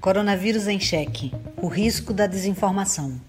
Coronavírus 0.00 0.66
em 0.66 0.80
Cheque 0.80 1.30
O 1.58 1.66
risco 1.66 2.14
da 2.14 2.26
desinformação. 2.26 3.20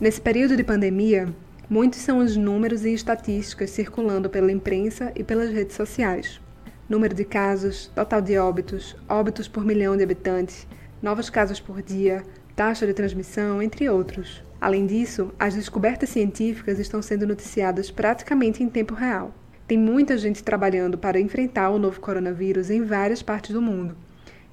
Nesse 0.00 0.20
período 0.20 0.56
de 0.56 0.62
pandemia, 0.62 1.34
muitos 1.68 1.98
são 1.98 2.18
os 2.18 2.36
números 2.36 2.84
e 2.84 2.94
estatísticas 2.94 3.70
circulando 3.70 4.30
pela 4.30 4.52
imprensa 4.52 5.10
e 5.16 5.24
pelas 5.24 5.50
redes 5.50 5.74
sociais. 5.74 6.40
Número 6.88 7.16
de 7.16 7.24
casos, 7.24 7.90
total 7.96 8.20
de 8.20 8.38
óbitos, 8.38 8.94
óbitos 9.08 9.48
por 9.48 9.64
milhão 9.64 9.96
de 9.96 10.04
habitantes, 10.04 10.68
novos 11.04 11.28
casos 11.28 11.60
por 11.60 11.82
dia, 11.82 12.22
taxa 12.56 12.86
de 12.86 12.94
transmissão, 12.94 13.60
entre 13.60 13.90
outros. 13.90 14.42
Além 14.58 14.86
disso, 14.86 15.34
as 15.38 15.54
descobertas 15.54 16.08
científicas 16.08 16.78
estão 16.78 17.02
sendo 17.02 17.26
noticiadas 17.26 17.90
praticamente 17.90 18.62
em 18.62 18.70
tempo 18.70 18.94
real. 18.94 19.34
Tem 19.66 19.76
muita 19.76 20.16
gente 20.16 20.42
trabalhando 20.42 20.96
para 20.96 21.20
enfrentar 21.20 21.68
o 21.68 21.78
novo 21.78 22.00
coronavírus 22.00 22.70
em 22.70 22.82
várias 22.82 23.22
partes 23.22 23.52
do 23.52 23.60
mundo. 23.60 23.94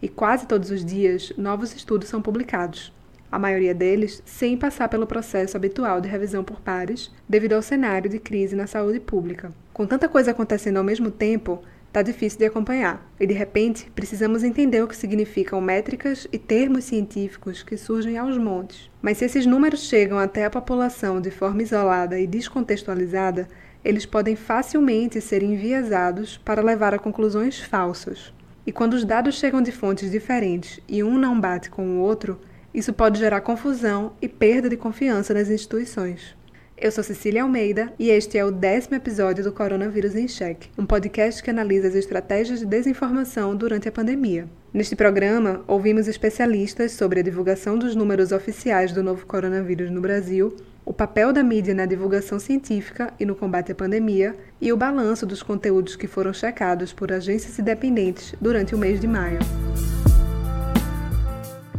E 0.02 0.10
quase 0.10 0.46
todos 0.46 0.72
os 0.72 0.84
dias, 0.84 1.32
novos 1.38 1.74
estudos 1.74 2.10
são 2.10 2.22
publicados. 2.22 2.92
A 3.32 3.40
maioria 3.40 3.74
deles 3.74 4.22
sem 4.26 4.58
passar 4.58 4.90
pelo 4.90 5.08
processo 5.08 5.56
habitual 5.56 6.02
de 6.02 6.10
revisão 6.10 6.44
por 6.44 6.60
pares, 6.60 7.10
devido 7.30 7.54
ao 7.54 7.62
cenário 7.62 8.10
de 8.10 8.20
crise 8.20 8.58
na 8.58 8.68
saúde 8.68 9.00
pública. 9.00 9.54
Com 9.72 9.88
tanta 9.88 10.10
coisa 10.10 10.32
acontecendo 10.32 10.76
ao 10.76 10.84
mesmo 10.84 11.10
tempo, 11.10 11.64
Está 11.92 12.02
difícil 12.02 12.40
de 12.40 12.46
acompanhar, 12.46 13.06
e 13.20 13.28
de 13.28 13.34
repente 13.34 13.92
precisamos 13.94 14.46
entender 14.46 14.82
o 14.82 14.88
que 14.88 14.96
significam 14.96 15.60
métricas 15.60 16.26
e 16.32 16.40
termos 16.40 16.86
científicos 16.86 17.64
que 17.64 17.76
surgem 17.76 18.18
aos 18.18 18.38
montes. 18.38 18.90
Mas 19.02 19.18
se 19.18 19.26
esses 19.26 19.46
números 19.46 19.90
chegam 19.90 20.18
até 20.18 20.46
a 20.46 20.50
população 20.50 21.20
de 21.20 21.30
forma 21.30 21.62
isolada 21.62 22.18
e 22.18 22.26
descontextualizada, 22.26 23.46
eles 23.84 24.06
podem 24.06 24.38
facilmente 24.38 25.20
ser 25.20 25.44
enviesados 25.44 26.38
para 26.38 26.62
levar 26.62 26.94
a 26.94 26.98
conclusões 26.98 27.60
falsas. 27.60 28.34
E 28.66 28.72
quando 28.72 28.94
os 28.94 29.04
dados 29.04 29.36
chegam 29.36 29.62
de 29.62 29.74
fontes 29.74 30.10
diferentes 30.10 30.80
e 30.88 31.04
um 31.04 31.18
não 31.18 31.38
bate 31.38 31.70
com 31.70 31.86
o 31.86 32.00
outro, 32.00 32.40
isso 32.74 32.94
pode 32.94 33.20
gerar 33.20 33.42
confusão 33.42 34.14
e 34.22 34.30
perda 34.30 34.70
de 34.70 34.78
confiança 34.78 35.34
nas 35.34 35.50
instituições. 35.50 36.40
Eu 36.82 36.92
sou 36.92 37.04
Cecília 37.04 37.44
Almeida 37.44 37.94
e 38.00 38.10
este 38.10 38.40
é 38.40 38.44
o 38.44 38.50
décimo 38.50 38.96
episódio 38.96 39.44
do 39.44 39.52
Coronavírus 39.52 40.16
em 40.16 40.28
Cheque, 40.28 40.68
um 40.76 40.84
podcast 40.84 41.44
que 41.44 41.52
analisa 41.52 41.88
as 41.88 41.94
estratégias 41.94 42.60
de 42.60 42.66
desinformação 42.66 43.56
durante 43.56 43.88
a 43.88 43.92
pandemia. 43.92 44.50
Neste 44.74 44.96
programa, 44.96 45.64
ouvimos 45.68 46.08
especialistas 46.08 46.94
sobre 46.94 47.20
a 47.20 47.24
divulgação 47.24 47.78
dos 47.78 47.96
números 47.96 48.32
oficiais 48.32 48.92
do 48.92 49.04
novo 49.04 49.28
coronavírus 49.28 49.92
no 49.92 50.02
Brasil, 50.02 50.56
o 50.84 50.92
papel 50.92 51.32
da 51.32 51.44
mídia 51.44 51.76
na 51.76 51.86
divulgação 51.86 52.40
científica 52.40 53.14
e 53.20 53.28
no 53.28 53.36
combate 53.36 53.72
à 53.72 53.76
pandemia 53.76 54.36
e 54.60 54.74
o 54.74 54.78
balanço 54.78 55.24
dos 55.24 55.44
conteúdos 55.44 55.96
que 55.96 56.08
foram 56.08 56.34
checados 56.34 56.92
por 56.92 57.12
agências 57.12 57.60
independentes 57.60 58.34
durante 58.42 58.74
o 58.74 58.78
mês 58.80 59.00
de 59.00 59.08
maio. 59.08 59.38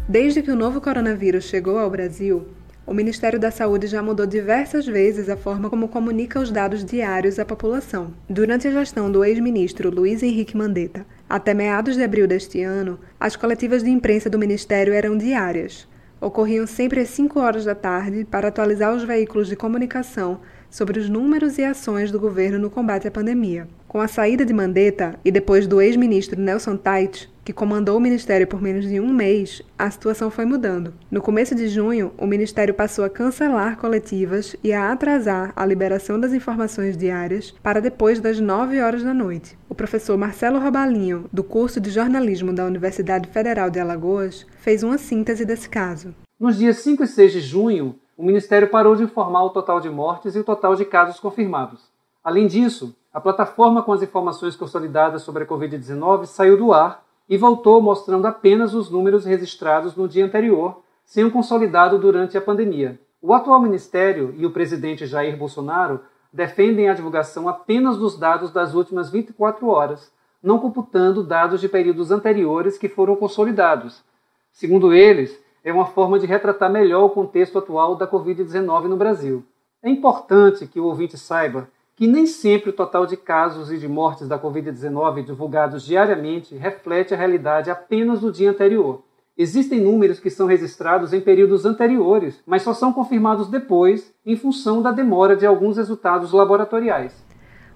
Desde 0.08 0.42
que 0.42 0.50
o 0.52 0.56
novo 0.56 0.80
coronavírus 0.80 1.46
chegou 1.46 1.76
ao 1.76 1.90
Brasil, 1.90 2.46
o 2.84 2.92
Ministério 2.92 3.38
da 3.38 3.50
Saúde 3.50 3.86
já 3.86 4.02
mudou 4.02 4.26
diversas 4.26 4.86
vezes 4.86 5.28
a 5.28 5.36
forma 5.36 5.70
como 5.70 5.88
comunica 5.88 6.40
os 6.40 6.50
dados 6.50 6.84
diários 6.84 7.38
à 7.38 7.44
população. 7.44 8.12
Durante 8.28 8.66
a 8.66 8.72
gestão 8.72 9.10
do 9.10 9.24
ex-ministro 9.24 9.88
Luiz 9.88 10.22
Henrique 10.22 10.56
Mandetta, 10.56 11.06
até 11.30 11.54
meados 11.54 11.96
de 11.96 12.02
abril 12.02 12.26
deste 12.26 12.60
ano, 12.60 12.98
as 13.20 13.36
coletivas 13.36 13.82
de 13.82 13.90
imprensa 13.90 14.28
do 14.28 14.38
Ministério 14.38 14.92
eram 14.92 15.16
diárias. 15.16 15.88
Ocorriam 16.20 16.66
sempre 16.66 17.00
às 17.00 17.08
5 17.10 17.38
horas 17.38 17.64
da 17.64 17.74
tarde 17.74 18.24
para 18.24 18.48
atualizar 18.48 18.94
os 18.94 19.04
veículos 19.04 19.48
de 19.48 19.56
comunicação 19.56 20.40
sobre 20.68 20.98
os 20.98 21.08
números 21.08 21.58
e 21.58 21.64
ações 21.64 22.10
do 22.10 22.18
governo 22.18 22.58
no 22.58 22.70
combate 22.70 23.06
à 23.06 23.10
pandemia. 23.10 23.68
Com 23.86 24.00
a 24.00 24.08
saída 24.08 24.44
de 24.44 24.52
Mandetta 24.52 25.18
e 25.24 25.30
depois 25.30 25.66
do 25.66 25.80
ex-ministro 25.80 26.40
Nelson 26.40 26.76
Tait, 26.76 27.28
que 27.44 27.52
comandou 27.52 27.96
o 27.96 28.00
ministério 28.00 28.46
por 28.46 28.62
menos 28.62 28.86
de 28.86 29.00
um 29.00 29.12
mês, 29.12 29.62
a 29.78 29.90
situação 29.90 30.30
foi 30.30 30.44
mudando. 30.44 30.94
No 31.10 31.20
começo 31.20 31.54
de 31.54 31.68
junho, 31.68 32.12
o 32.16 32.26
ministério 32.26 32.72
passou 32.72 33.04
a 33.04 33.10
cancelar 33.10 33.76
coletivas 33.76 34.54
e 34.62 34.72
a 34.72 34.92
atrasar 34.92 35.52
a 35.56 35.66
liberação 35.66 36.18
das 36.20 36.32
informações 36.32 36.96
diárias 36.96 37.52
para 37.62 37.80
depois 37.80 38.20
das 38.20 38.38
9 38.38 38.80
horas 38.80 39.02
da 39.02 39.12
noite. 39.12 39.58
O 39.68 39.74
professor 39.74 40.16
Marcelo 40.16 40.60
Robalinho, 40.60 41.28
do 41.32 41.42
curso 41.42 41.80
de 41.80 41.90
jornalismo 41.90 42.52
da 42.52 42.64
Universidade 42.64 43.28
Federal 43.28 43.70
de 43.70 43.80
Alagoas, 43.80 44.46
fez 44.58 44.82
uma 44.82 44.98
síntese 44.98 45.44
desse 45.44 45.68
caso. 45.68 46.14
Nos 46.38 46.58
dias 46.58 46.78
5 46.78 47.02
e 47.02 47.06
6 47.06 47.32
de 47.32 47.40
junho, 47.40 47.96
o 48.16 48.24
Ministério 48.24 48.68
parou 48.68 48.94
de 48.94 49.02
informar 49.02 49.44
o 49.44 49.50
total 49.50 49.80
de 49.80 49.90
mortes 49.90 50.36
e 50.36 50.38
o 50.38 50.44
total 50.44 50.76
de 50.76 50.84
casos 50.84 51.18
confirmados. 51.18 51.90
Além 52.22 52.46
disso, 52.46 52.94
a 53.12 53.20
plataforma 53.20 53.82
com 53.82 53.92
as 53.92 54.02
informações 54.02 54.54
consolidadas 54.54 55.22
sobre 55.22 55.42
a 55.42 55.46
Covid-19 55.46 56.26
saiu 56.26 56.56
do 56.56 56.72
ar 56.72 57.02
e 57.28 57.36
voltou 57.36 57.80
mostrando 57.80 58.26
apenas 58.26 58.74
os 58.74 58.90
números 58.90 59.24
registrados 59.24 59.96
no 59.96 60.08
dia 60.08 60.24
anterior, 60.24 60.82
sem 61.04 61.24
o 61.24 61.30
consolidado 61.30 61.98
durante 61.98 62.36
a 62.36 62.40
pandemia. 62.40 63.00
O 63.20 63.32
atual 63.32 63.60
ministério 63.60 64.34
e 64.36 64.44
o 64.44 64.50
presidente 64.50 65.06
Jair 65.06 65.36
Bolsonaro 65.36 66.00
defendem 66.32 66.88
a 66.88 66.94
divulgação 66.94 67.48
apenas 67.48 67.96
dos 67.96 68.18
dados 68.18 68.50
das 68.50 68.74
últimas 68.74 69.10
24 69.10 69.66
horas, 69.68 70.12
não 70.42 70.58
computando 70.58 71.22
dados 71.22 71.60
de 71.60 71.68
períodos 71.68 72.10
anteriores 72.10 72.76
que 72.76 72.88
foram 72.88 73.14
consolidados. 73.14 74.02
Segundo 74.50 74.92
eles, 74.92 75.38
é 75.64 75.72
uma 75.72 75.86
forma 75.86 76.18
de 76.18 76.26
retratar 76.26 76.70
melhor 76.70 77.04
o 77.04 77.10
contexto 77.10 77.58
atual 77.58 77.94
da 77.94 78.08
Covid-19 78.08 78.84
no 78.84 78.96
Brasil. 78.96 79.44
É 79.82 79.88
importante 79.88 80.66
que 80.66 80.80
o 80.80 80.84
ouvinte 80.84 81.16
saiba 81.16 81.68
que 81.94 82.06
nem 82.06 82.26
sempre 82.26 82.70
o 82.70 82.72
total 82.72 83.06
de 83.06 83.16
casos 83.16 83.70
e 83.70 83.78
de 83.78 83.86
mortes 83.86 84.26
da 84.26 84.38
Covid-19 84.38 85.24
divulgados 85.24 85.84
diariamente 85.84 86.56
reflete 86.56 87.12
a 87.12 87.16
realidade 87.16 87.70
apenas 87.70 88.20
do 88.20 88.32
dia 88.32 88.50
anterior. 88.50 89.02
Existem 89.36 89.80
números 89.80 90.20
que 90.20 90.28
são 90.30 90.46
registrados 90.46 91.12
em 91.12 91.20
períodos 91.20 91.64
anteriores, 91.64 92.42
mas 92.46 92.62
só 92.62 92.74
são 92.74 92.92
confirmados 92.92 93.48
depois, 93.48 94.12
em 94.26 94.36
função 94.36 94.82
da 94.82 94.92
demora 94.92 95.34
de 95.34 95.46
alguns 95.46 95.76
resultados 95.76 96.32
laboratoriais. 96.32 97.24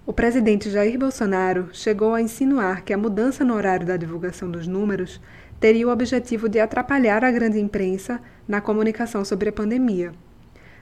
O 0.07 0.13
presidente 0.13 0.71
Jair 0.71 0.99
Bolsonaro 0.99 1.69
chegou 1.73 2.15
a 2.15 2.23
insinuar 2.23 2.85
que 2.85 2.93
a 2.93 2.99
mudança 2.99 3.45
no 3.45 3.55
horário 3.55 3.87
da 3.87 3.97
divulgação 3.97 4.51
dos 4.51 4.67
números 4.67 5.21
teria 5.59 5.89
o 5.89 5.91
objetivo 5.91 6.49
de 6.49 6.61
atrapalhar 6.61 7.25
a 7.25 7.31
grande 7.31 7.59
imprensa 7.59 8.21
na 8.47 8.61
comunicação 8.61 9.25
sobre 9.25 9.49
a 9.49 9.53
pandemia. 9.53 10.13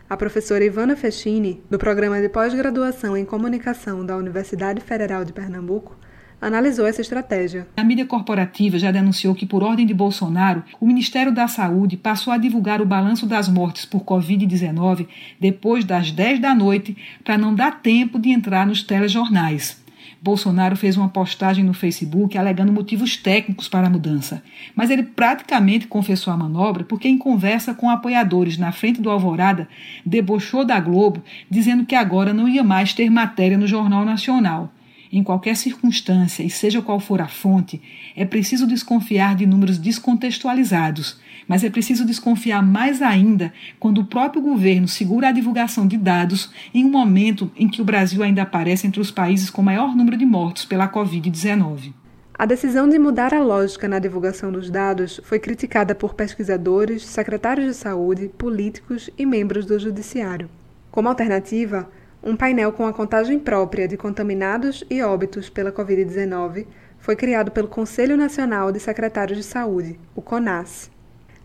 A 0.09 0.19
professora 0.19 0.63
Ivana 0.63 0.95
Fechini, 0.97 1.63
do 1.71 1.79
programa 1.79 2.21
de 2.21 2.29
pós-graduação 2.29 3.17
em 3.17 3.25
comunicação 3.25 4.05
da 4.05 4.15
Universidade 4.15 4.83
Federal 4.83 5.25
de 5.25 5.33
Pernambuco, 5.33 5.97
analisou 6.39 6.87
essa 6.87 7.01
estratégia. 7.01 7.67
A 7.75 7.83
mídia 7.83 8.05
corporativa 8.05 8.79
já 8.79 8.91
denunciou 8.91 9.35
que, 9.35 9.47
por 9.47 9.63
ordem 9.63 9.87
de 9.87 9.95
Bolsonaro, 9.95 10.63
o 10.79 10.87
Ministério 10.87 11.33
da 11.33 11.49
Saúde 11.49 11.97
passou 11.97 12.35
a 12.35 12.37
divulgar 12.37 12.83
o 12.83 12.87
balanço 12.87 13.27
das 13.27 13.49
mortes 13.49 13.87
por 13.87 14.05
Covid-19 14.05 15.09
depois 15.41 15.87
das 15.87 16.11
10 16.11 16.39
da 16.39 16.55
noite, 16.55 16.95
para 17.25 17.39
não 17.39 17.55
dar 17.55 17.81
tempo 17.81 18.19
de 18.19 18.29
entrar 18.29 18.67
nos 18.67 18.83
telejornais. 18.83 19.83
Bolsonaro 20.25 20.75
fez 20.75 20.97
uma 20.97 21.11
postagem 21.11 21.63
no 21.63 21.75
Facebook 21.75 22.39
alegando 22.39 22.73
motivos 22.73 23.15
técnicos 23.15 23.69
para 23.69 23.89
a 23.89 23.91
mudança, 23.91 24.43
mas 24.75 24.89
ele 24.89 25.03
praticamente 25.03 25.87
confessou 25.87 26.33
a 26.33 26.37
manobra 26.37 26.83
porque, 26.83 27.07
em 27.07 27.19
conversa 27.19 27.75
com 27.75 27.91
apoiadores 27.91 28.57
na 28.57 28.73
frente 28.73 29.03
do 29.03 29.11
Alvorada, 29.11 29.69
debochou 30.05 30.65
da 30.65 30.81
Globo, 30.81 31.23
dizendo 31.51 31.85
que 31.85 31.95
agora 31.95 32.33
não 32.33 32.49
ia 32.49 32.65
mais 32.65 32.95
ter 32.95 33.11
matéria 33.11 33.59
no 33.59 33.67
Jornal 33.67 34.03
Nacional. 34.03 34.73
Em 35.13 35.23
qualquer 35.23 35.57
circunstância, 35.57 36.43
e 36.43 36.49
seja 36.49 36.81
qual 36.81 36.99
for 36.99 37.21
a 37.21 37.29
fonte, 37.29 37.83
é 38.17 38.25
preciso 38.25 38.67
desconfiar 38.67 39.35
de 39.37 39.45
números 39.45 39.77
descontextualizados, 39.77 41.21
mas 41.49 41.65
é 41.65 41.71
preciso 41.71 42.05
desconfiar 42.05 42.63
mais 42.63 43.03
ainda 43.03 43.53
quando 43.79 44.01
o 44.01 44.07
próprio 44.07 44.43
governo 44.43 44.89
segura 44.89 45.29
a 45.29 45.33
divulgação 45.33 45.87
de 45.87 45.97
dados 45.97 46.53
em 46.73 46.85
um 46.85 46.91
momento 46.91 47.51
em 47.57 47.69
que 47.69 47.83
o 47.83 47.85
Brasil 47.85 48.23
ainda 48.23 48.43
aparece 48.43 48.87
entre 48.87 49.01
os 49.01 49.11
países 49.11 49.51
com 49.51 49.63
maior 49.63 49.95
número 49.97 50.17
de 50.17 50.27
mortos 50.27 50.65
pela 50.65 50.89
Covid-19. 50.89 51.93
A 52.37 52.47
decisão 52.47 52.89
de 52.89 52.99
mudar 52.99 53.33
a 53.33 53.41
lógica 53.41 53.87
na 53.87 54.01
divulgação 54.01 54.51
dos 54.51 54.69
dados 54.69 55.21
foi 55.23 55.39
criticada 55.39 55.95
por 55.95 56.15
pesquisadores, 56.15 57.05
secretários 57.05 57.67
de 57.69 57.75
saúde, 57.75 58.29
políticos 58.37 59.09
e 59.17 59.25
membros 59.25 59.65
do 59.65 59.79
judiciário. 59.79 60.51
Como 60.91 61.09
alternativa, 61.09 61.89
um 62.23 62.35
painel 62.35 62.73
com 62.73 62.87
a 62.87 62.93
contagem 62.93 63.39
própria 63.39 63.87
de 63.87 63.97
contaminados 63.97 64.83
e 64.91 65.01
óbitos 65.03 65.49
pela 65.49 65.71
Covid-19 65.71 66.67
foi 66.99 67.15
criado 67.15 67.51
pelo 67.51 67.69
Conselho 67.69 68.17
Nacional 68.17 68.73
de 68.73 68.81
Secretários 68.81 69.39
de 69.39 69.45
Saúde, 69.45 70.01
o 70.17 70.23
CONAS. 70.23 70.91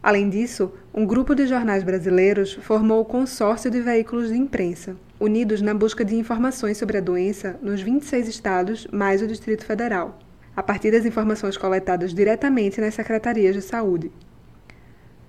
Além 0.01 0.29
disso, 0.29 0.71
um 0.93 1.05
grupo 1.05 1.35
de 1.35 1.45
jornais 1.45 1.83
brasileiros 1.83 2.53
formou 2.53 3.01
o 3.01 3.05
Consórcio 3.05 3.69
de 3.69 3.81
Veículos 3.81 4.29
de 4.29 4.37
Imprensa, 4.37 4.95
unidos 5.19 5.61
na 5.61 5.73
busca 5.73 6.05
de 6.05 6.15
informações 6.15 6.77
sobre 6.77 6.97
a 6.97 7.01
doença 7.01 7.59
nos 7.61 7.81
26 7.81 8.29
estados, 8.29 8.87
mais 8.93 9.21
o 9.21 9.27
Distrito 9.27 9.65
Federal, 9.65 10.17
a 10.55 10.63
partir 10.63 10.91
das 10.91 11.05
informações 11.05 11.57
coletadas 11.57 12.13
diretamente 12.13 12.79
nas 12.79 12.93
secretarias 12.93 13.53
de 13.53 13.61
saúde. 13.61 14.09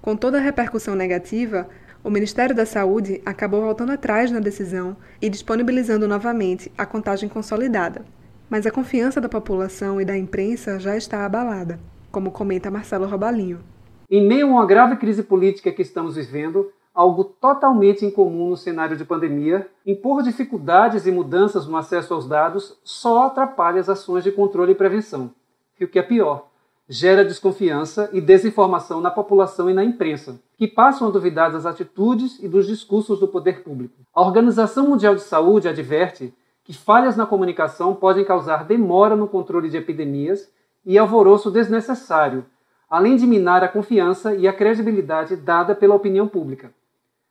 Com 0.01 0.15
toda 0.15 0.39
a 0.39 0.41
repercussão 0.41 0.95
negativa, 0.95 1.69
o 2.03 2.09
Ministério 2.09 2.55
da 2.55 2.65
Saúde 2.65 3.21
acabou 3.27 3.63
voltando 3.63 3.91
atrás 3.91 4.31
na 4.31 4.39
decisão 4.39 4.97
e 5.21 5.29
disponibilizando 5.29 6.07
novamente 6.07 6.71
a 6.79 6.87
contagem 6.87 7.29
consolidada. 7.29 8.05
Mas 8.49 8.67
a 8.67 8.71
confiança 8.71 9.21
da 9.21 9.29
população 9.29 10.01
e 10.01 10.05
da 10.05 10.17
imprensa 10.17 10.79
já 10.79 10.97
está 10.97 11.27
abalada, 11.27 11.79
como 12.11 12.31
comenta 12.31 12.71
Marcelo 12.71 13.07
Robalinho. 13.07 13.61
Em 14.11 14.27
meio 14.27 14.49
a 14.49 14.51
uma 14.51 14.67
grave 14.67 14.97
crise 14.97 15.23
política 15.23 15.71
que 15.71 15.83
estamos 15.83 16.17
vivendo, 16.17 16.73
algo 16.93 17.23
totalmente 17.23 18.05
incomum 18.05 18.51
no 18.51 18.57
cenário 18.57 18.97
de 18.97 19.05
pandemia, 19.05 19.69
impor 19.87 20.21
dificuldades 20.25 21.07
e 21.07 21.13
mudanças 21.13 21.65
no 21.69 21.77
acesso 21.77 22.13
aos 22.13 22.27
dados 22.27 22.77
só 22.83 23.27
atrapalha 23.27 23.79
as 23.79 23.89
ações 23.89 24.25
de 24.25 24.33
controle 24.33 24.73
e 24.73 24.75
prevenção. 24.75 25.31
E 25.79 25.85
o 25.85 25.89
que 25.89 25.97
é 25.97 26.03
pior, 26.03 26.49
gera 26.89 27.25
desconfiança 27.25 28.11
e 28.13 28.21
desinformação 28.21 29.01
na 29.01 29.13
população 29.13 29.71
e 29.71 29.75
na 29.75 29.85
imprensa, 29.85 30.41
que 30.59 30.67
passam 30.67 31.07
a 31.07 31.11
duvidar 31.13 31.53
das 31.53 31.65
atitudes 31.65 32.43
e 32.43 32.49
dos 32.49 32.67
discursos 32.67 33.21
do 33.21 33.29
poder 33.29 33.63
público. 33.63 33.95
A 34.13 34.23
Organização 34.23 34.89
Mundial 34.89 35.15
de 35.15 35.23
Saúde 35.23 35.69
adverte 35.69 36.35
que 36.65 36.73
falhas 36.73 37.17
na 37.17 37.27
comunicação 37.27 37.95
podem 37.95 38.25
causar 38.25 38.65
demora 38.65 39.15
no 39.15 39.29
controle 39.29 39.71
de 39.71 39.77
epidemias 39.77 40.51
e 40.85 40.99
alvoroço 40.99 41.49
desnecessário, 41.49 42.45
além 42.91 43.15
de 43.15 43.25
minar 43.25 43.63
a 43.63 43.69
confiança 43.69 44.35
e 44.35 44.49
a 44.49 44.53
credibilidade 44.53 45.37
dada 45.37 45.77
pela 45.77 45.95
opinião 45.95 46.27
pública. 46.27 46.75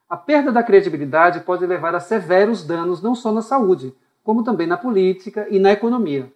A 0.10 0.16
perda 0.16 0.54
da 0.54 0.64
credibilidade 0.64 1.42
pode 1.42 1.66
levar 1.66 1.94
a 1.94 2.00
severos 2.00 2.64
danos 2.64 3.02
não 3.02 3.14
só 3.14 3.32
na 3.32 3.42
saúde, 3.42 3.94
como 4.24 4.44
também 4.44 4.66
na 4.66 4.78
política 4.78 5.48
e 5.52 5.60
na 5.60 5.72
economia. 5.72 6.32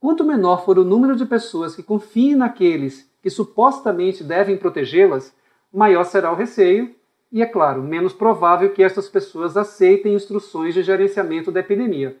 Quanto 0.00 0.24
menor 0.24 0.64
for 0.64 0.78
o 0.78 0.84
número 0.84 1.14
de 1.14 1.24
pessoas 1.24 1.76
que 1.76 1.82
confiem 1.82 2.34
naqueles 2.34 3.08
que 3.22 3.30
supostamente 3.30 4.22
devem 4.22 4.56
protegê-las, 4.56 5.32
maior 5.72 6.04
será 6.04 6.32
o 6.32 6.36
receio 6.36 6.94
e, 7.32 7.42
é 7.42 7.46
claro, 7.46 7.82
menos 7.82 8.12
provável 8.12 8.72
que 8.72 8.82
estas 8.82 9.08
pessoas 9.08 9.56
aceitem 9.56 10.14
instruções 10.14 10.74
de 10.74 10.82
gerenciamento 10.82 11.50
da 11.50 11.60
epidemia. 11.60 12.16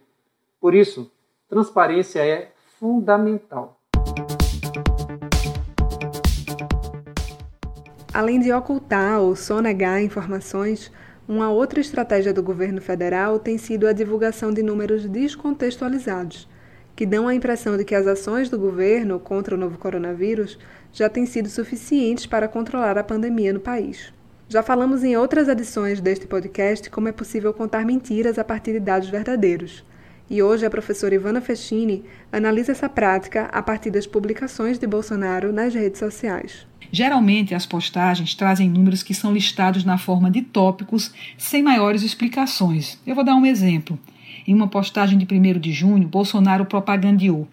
Por 0.60 0.74
isso, 0.74 1.10
transparência 1.48 2.24
é 2.24 2.52
fundamental. 2.78 3.75
Além 8.16 8.40
de 8.40 8.50
ocultar 8.50 9.20
ou 9.20 9.36
sonegar 9.36 10.02
informações, 10.02 10.90
uma 11.28 11.50
outra 11.50 11.80
estratégia 11.80 12.32
do 12.32 12.42
governo 12.42 12.80
federal 12.80 13.38
tem 13.38 13.58
sido 13.58 13.86
a 13.86 13.92
divulgação 13.92 14.50
de 14.50 14.62
números 14.62 15.04
descontextualizados 15.04 16.48
que 16.96 17.04
dão 17.04 17.28
a 17.28 17.34
impressão 17.34 17.76
de 17.76 17.84
que 17.84 17.94
as 17.94 18.06
ações 18.06 18.48
do 18.48 18.58
governo 18.58 19.20
contra 19.20 19.54
o 19.54 19.58
novo 19.58 19.76
coronavírus 19.76 20.58
já 20.94 21.10
têm 21.10 21.26
sido 21.26 21.50
suficientes 21.50 22.24
para 22.24 22.48
controlar 22.48 22.96
a 22.96 23.04
pandemia 23.04 23.52
no 23.52 23.60
país. 23.60 24.10
Já 24.48 24.62
falamos 24.62 25.04
em 25.04 25.14
outras 25.14 25.46
edições 25.46 26.00
deste 26.00 26.26
podcast 26.26 26.88
como 26.88 27.08
é 27.08 27.12
possível 27.12 27.52
contar 27.52 27.84
mentiras 27.84 28.38
a 28.38 28.44
partir 28.44 28.72
de 28.72 28.80
dados 28.80 29.10
verdadeiros. 29.10 29.84
E 30.30 30.42
hoje 30.42 30.64
a 30.64 30.70
professora 30.70 31.14
Ivana 31.14 31.42
Fechini 31.42 32.02
analisa 32.32 32.72
essa 32.72 32.88
prática 32.88 33.42
a 33.52 33.62
partir 33.62 33.90
das 33.90 34.06
publicações 34.06 34.78
de 34.78 34.86
Bolsonaro 34.86 35.52
nas 35.52 35.74
redes 35.74 35.98
sociais. 35.98 36.66
Geralmente, 36.90 37.54
as 37.54 37.66
postagens 37.66 38.34
trazem 38.34 38.68
números 38.68 39.02
que 39.02 39.14
são 39.14 39.32
listados 39.32 39.84
na 39.84 39.98
forma 39.98 40.30
de 40.30 40.42
tópicos 40.42 41.12
sem 41.36 41.62
maiores 41.62 42.02
explicações. 42.02 42.98
Eu 43.06 43.14
vou 43.14 43.24
dar 43.24 43.34
um 43.34 43.46
exemplo. 43.46 43.98
Em 44.46 44.54
uma 44.54 44.68
postagem 44.68 45.18
de 45.18 45.26
1 45.26 45.58
de 45.58 45.72
junho, 45.72 46.06
Bolsonaro 46.06 46.64
propagandeou 46.64 47.48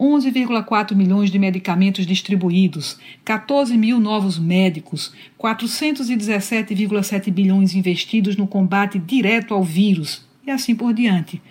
11,4 0.00 0.96
milhões 0.96 1.30
de 1.30 1.38
medicamentos 1.38 2.06
distribuídos, 2.06 2.98
14 3.22 3.76
mil 3.76 4.00
novos 4.00 4.38
médicos, 4.38 5.12
417,7 5.38 7.30
bilhões 7.30 7.74
investidos 7.74 8.34
no 8.34 8.46
combate 8.46 8.98
direto 8.98 9.52
ao 9.52 9.62
vírus 9.62 10.24
e 10.46 10.50
assim 10.50 10.74
por 10.74 10.94
diante. 10.94 11.42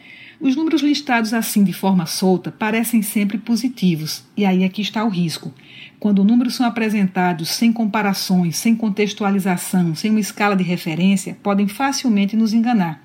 Os 0.42 0.56
números 0.56 0.82
listados 0.82 1.32
assim 1.32 1.64
de 1.64 1.74
forma 1.74 2.08
solta 2.08 2.52
parecem 2.52 3.04
sempre 3.04 3.38
positivos, 3.38 4.24
e 4.36 4.46
aí 4.46 4.64
é 4.64 4.70
que 4.70 4.82
está 4.82 5.04
o 5.04 5.10
risco. 5.10 5.54
Quando 6.00 6.24
números 6.24 6.56
são 6.56 6.66
apresentados 6.66 7.50
sem 7.50 7.74
comparações, 7.74 8.56
sem 8.56 8.74
contextualização, 8.74 9.94
sem 9.94 10.10
uma 10.12 10.20
escala 10.22 10.56
de 10.56 10.64
referência, 10.64 11.38
podem 11.44 11.68
facilmente 11.68 12.38
nos 12.38 12.54
enganar. 12.54 13.04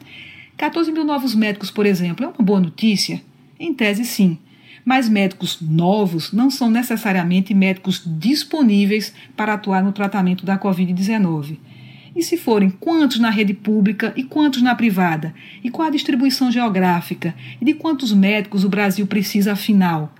14 0.56 0.92
mil 0.92 1.04
novos 1.04 1.34
médicos, 1.34 1.72
por 1.72 1.86
exemplo, 1.86 2.24
é 2.24 2.28
uma 2.28 2.44
boa 2.44 2.60
notícia? 2.60 3.20
Em 3.58 3.74
tese, 3.74 4.04
sim. 4.04 4.38
Mas 4.84 5.08
médicos 5.08 5.58
novos 5.60 6.32
não 6.32 6.48
são 6.50 6.70
necessariamente 6.70 7.52
médicos 7.52 8.00
disponíveis 8.06 9.12
para 9.36 9.54
atuar 9.54 9.82
no 9.82 9.90
tratamento 9.90 10.46
da 10.46 10.56
Covid-19. 10.56 11.58
E 12.14 12.22
se 12.22 12.36
forem, 12.36 12.70
quantos 12.70 13.18
na 13.18 13.30
rede 13.30 13.54
pública 13.54 14.12
e 14.14 14.22
quantos 14.22 14.62
na 14.62 14.72
privada? 14.72 15.34
E 15.64 15.70
qual 15.70 15.88
a 15.88 15.90
distribuição 15.90 16.48
geográfica? 16.52 17.34
E 17.60 17.64
de 17.64 17.74
quantos 17.74 18.12
médicos 18.12 18.62
o 18.62 18.68
Brasil 18.68 19.04
precisa 19.04 19.54
afinal? 19.54 20.14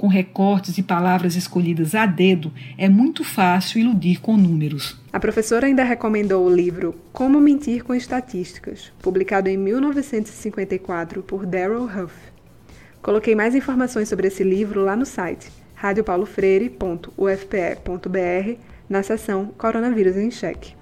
Com 0.00 0.06
recortes 0.06 0.78
e 0.78 0.82
palavras 0.82 1.36
escolhidas 1.36 1.94
a 1.94 2.06
dedo, 2.06 2.50
é 2.78 2.88
muito 2.88 3.22
fácil 3.22 3.82
iludir 3.82 4.18
com 4.18 4.34
números. 4.34 4.98
A 5.12 5.20
professora 5.20 5.66
ainda 5.66 5.84
recomendou 5.84 6.46
o 6.46 6.48
livro 6.48 6.94
Como 7.12 7.38
Mentir 7.38 7.84
com 7.84 7.94
Estatísticas, 7.94 8.90
publicado 9.02 9.50
em 9.50 9.58
1954 9.58 11.22
por 11.22 11.44
Darrell 11.44 11.84
Huff. 11.84 12.14
Coloquei 13.02 13.34
mais 13.34 13.54
informações 13.54 14.08
sobre 14.08 14.28
esse 14.28 14.42
livro 14.42 14.82
lá 14.82 14.96
no 14.96 15.04
site 15.04 15.52
radiopaulofreire.ufpe.br 15.74 18.58
na 18.88 19.02
seção 19.02 19.52
Coronavírus 19.58 20.16
em 20.16 20.30
Cheque. 20.30 20.79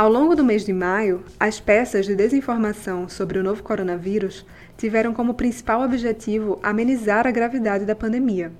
Ao 0.00 0.10
longo 0.10 0.34
do 0.34 0.42
mês 0.42 0.64
de 0.64 0.72
maio, 0.72 1.22
as 1.38 1.60
peças 1.60 2.06
de 2.06 2.14
desinformação 2.14 3.06
sobre 3.06 3.38
o 3.38 3.42
novo 3.42 3.62
coronavírus 3.62 4.46
tiveram 4.78 5.12
como 5.12 5.34
principal 5.34 5.82
objetivo 5.82 6.58
amenizar 6.62 7.26
a 7.26 7.30
gravidade 7.30 7.84
da 7.84 7.94
pandemia. 7.94 8.50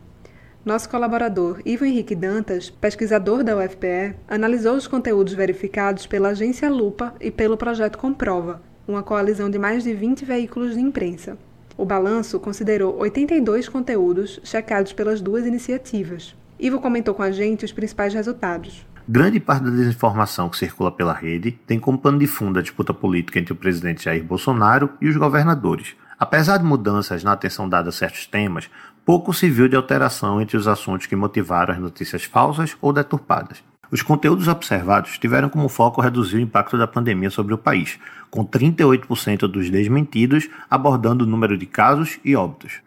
Nosso 0.63 0.91
colaborador 0.91 1.63
Ivo 1.65 1.87
Henrique 1.87 2.15
Dantas, 2.15 2.69
pesquisador 2.69 3.43
da 3.43 3.57
UFPE, 3.57 4.17
analisou 4.29 4.75
os 4.75 4.87
conteúdos 4.87 5.33
verificados 5.33 6.07
pela 6.07 6.29
agência 6.29 6.69
Lupa 6.69 7.15
e 7.19 7.31
pelo 7.31 7.57
projeto 7.57 7.97
Comprova, 7.97 8.61
uma 8.87 9.03
coalizão 9.03 9.49
de 9.49 9.59
mais 9.59 9.83
de 9.83 9.95
20 9.95 10.27
veículos 10.27 10.75
de 10.75 10.81
imprensa. 10.83 11.39
O 11.75 11.87
balanço 11.87 12.39
considerou 12.39 12.99
82 12.99 13.67
conteúdos 13.67 14.41
checados 14.45 14.93
pelas 14.93 15.23
duas 15.23 15.47
iniciativas. 15.47 16.37
Ivo 16.59 16.79
comentou 16.81 17.15
com 17.15 17.23
a 17.23 17.31
gente 17.31 17.65
os 17.65 17.73
principais 17.73 18.13
resultados. 18.13 18.85
Grande 19.13 19.41
parte 19.41 19.65
da 19.65 19.71
desinformação 19.71 20.49
que 20.49 20.57
circula 20.57 20.93
pela 20.93 21.13
rede 21.13 21.51
tem 21.67 21.81
como 21.81 21.99
pano 21.99 22.17
de 22.17 22.29
fundo 22.29 22.61
a 22.61 22.63
disputa 22.63 22.95
política 22.95 23.41
entre 23.41 23.53
o 23.53 23.57
presidente 23.57 24.05
Jair 24.05 24.23
Bolsonaro 24.23 24.89
e 25.01 25.09
os 25.09 25.17
governadores. 25.17 25.97
Apesar 26.17 26.59
de 26.59 26.65
mudanças 26.65 27.25
na 27.25 27.33
atenção 27.33 27.69
dada 27.69 27.89
a 27.89 27.93
certos 27.93 28.25
temas, 28.25 28.71
pouco 29.05 29.35
se 29.35 29.51
viu 29.51 29.67
de 29.67 29.75
alteração 29.75 30.41
entre 30.41 30.57
os 30.57 30.69
assuntos 30.69 31.09
que 31.09 31.17
motivaram 31.17 31.75
as 31.75 31.81
notícias 31.81 32.23
falsas 32.23 32.77
ou 32.81 32.93
deturpadas. 32.93 33.65
Os 33.91 34.01
conteúdos 34.01 34.47
observados 34.47 35.19
tiveram 35.19 35.49
como 35.49 35.69
foco 35.69 36.01
reduzir 36.01 36.37
o 36.37 36.41
impacto 36.41 36.79
da 36.79 36.87
pandemia 36.87 37.31
sobre 37.31 37.53
o 37.53 37.59
país, 37.59 37.99
com 38.31 38.47
38% 38.47 39.49
dos 39.49 39.69
desmentidos 39.71 40.49
abordando 40.71 41.25
o 41.25 41.27
número 41.27 41.59
de 41.59 41.67
casos 41.67 42.21
e 42.25 42.37
óbitos. 42.37 42.81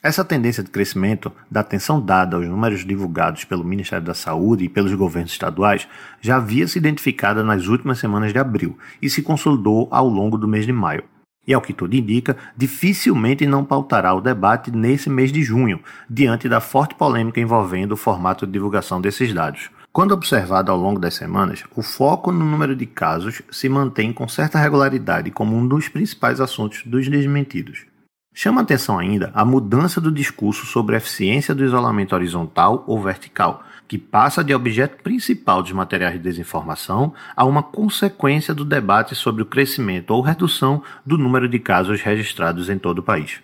Essa 0.00 0.24
tendência 0.24 0.62
de 0.62 0.70
crescimento 0.70 1.32
da 1.50 1.58
atenção 1.58 2.00
dada 2.00 2.36
aos 2.36 2.46
números 2.46 2.84
divulgados 2.84 3.42
pelo 3.42 3.64
Ministério 3.64 4.04
da 4.04 4.14
Saúde 4.14 4.64
e 4.64 4.68
pelos 4.68 4.94
governos 4.94 5.32
estaduais 5.32 5.88
já 6.20 6.36
havia 6.36 6.68
se 6.68 6.78
identificada 6.78 7.42
nas 7.42 7.66
últimas 7.66 7.98
semanas 7.98 8.32
de 8.32 8.38
abril 8.38 8.78
e 9.02 9.10
se 9.10 9.22
consolidou 9.22 9.88
ao 9.90 10.08
longo 10.08 10.38
do 10.38 10.46
mês 10.46 10.64
de 10.64 10.72
maio. 10.72 11.02
E 11.44 11.52
ao 11.52 11.60
que 11.60 11.72
tudo 11.72 11.96
indica, 11.96 12.36
dificilmente 12.56 13.44
não 13.44 13.64
pautará 13.64 14.14
o 14.14 14.20
debate 14.20 14.70
nesse 14.70 15.10
mês 15.10 15.32
de 15.32 15.42
junho, 15.42 15.80
diante 16.08 16.48
da 16.48 16.60
forte 16.60 16.94
polêmica 16.94 17.40
envolvendo 17.40 17.92
o 17.92 17.96
formato 17.96 18.46
de 18.46 18.52
divulgação 18.52 19.00
desses 19.00 19.34
dados. 19.34 19.68
Quando 19.92 20.12
observado 20.12 20.70
ao 20.70 20.78
longo 20.78 21.00
das 21.00 21.14
semanas, 21.14 21.64
o 21.74 21.82
foco 21.82 22.30
no 22.30 22.44
número 22.44 22.76
de 22.76 22.86
casos 22.86 23.42
se 23.50 23.68
mantém 23.68 24.12
com 24.12 24.28
certa 24.28 24.60
regularidade 24.60 25.32
como 25.32 25.56
um 25.56 25.66
dos 25.66 25.88
principais 25.88 26.40
assuntos 26.40 26.84
dos 26.86 27.08
desmentidos. 27.08 27.87
Chama 28.40 28.60
atenção 28.60 28.96
ainda 28.96 29.32
a 29.34 29.44
mudança 29.44 30.00
do 30.00 30.12
discurso 30.12 30.64
sobre 30.64 30.94
a 30.94 30.98
eficiência 30.98 31.52
do 31.52 31.64
isolamento 31.64 32.14
horizontal 32.14 32.84
ou 32.86 33.02
vertical, 33.02 33.64
que 33.88 33.98
passa 33.98 34.44
de 34.44 34.54
objeto 34.54 35.02
principal 35.02 35.60
dos 35.60 35.72
materiais 35.72 36.12
de 36.12 36.20
desinformação 36.20 37.12
a 37.34 37.44
uma 37.44 37.64
consequência 37.64 38.54
do 38.54 38.64
debate 38.64 39.16
sobre 39.16 39.42
o 39.42 39.44
crescimento 39.44 40.12
ou 40.12 40.20
redução 40.20 40.84
do 41.04 41.18
número 41.18 41.48
de 41.48 41.58
casos 41.58 42.00
registrados 42.00 42.70
em 42.70 42.78
todo 42.78 43.00
o 43.00 43.02
país. 43.02 43.40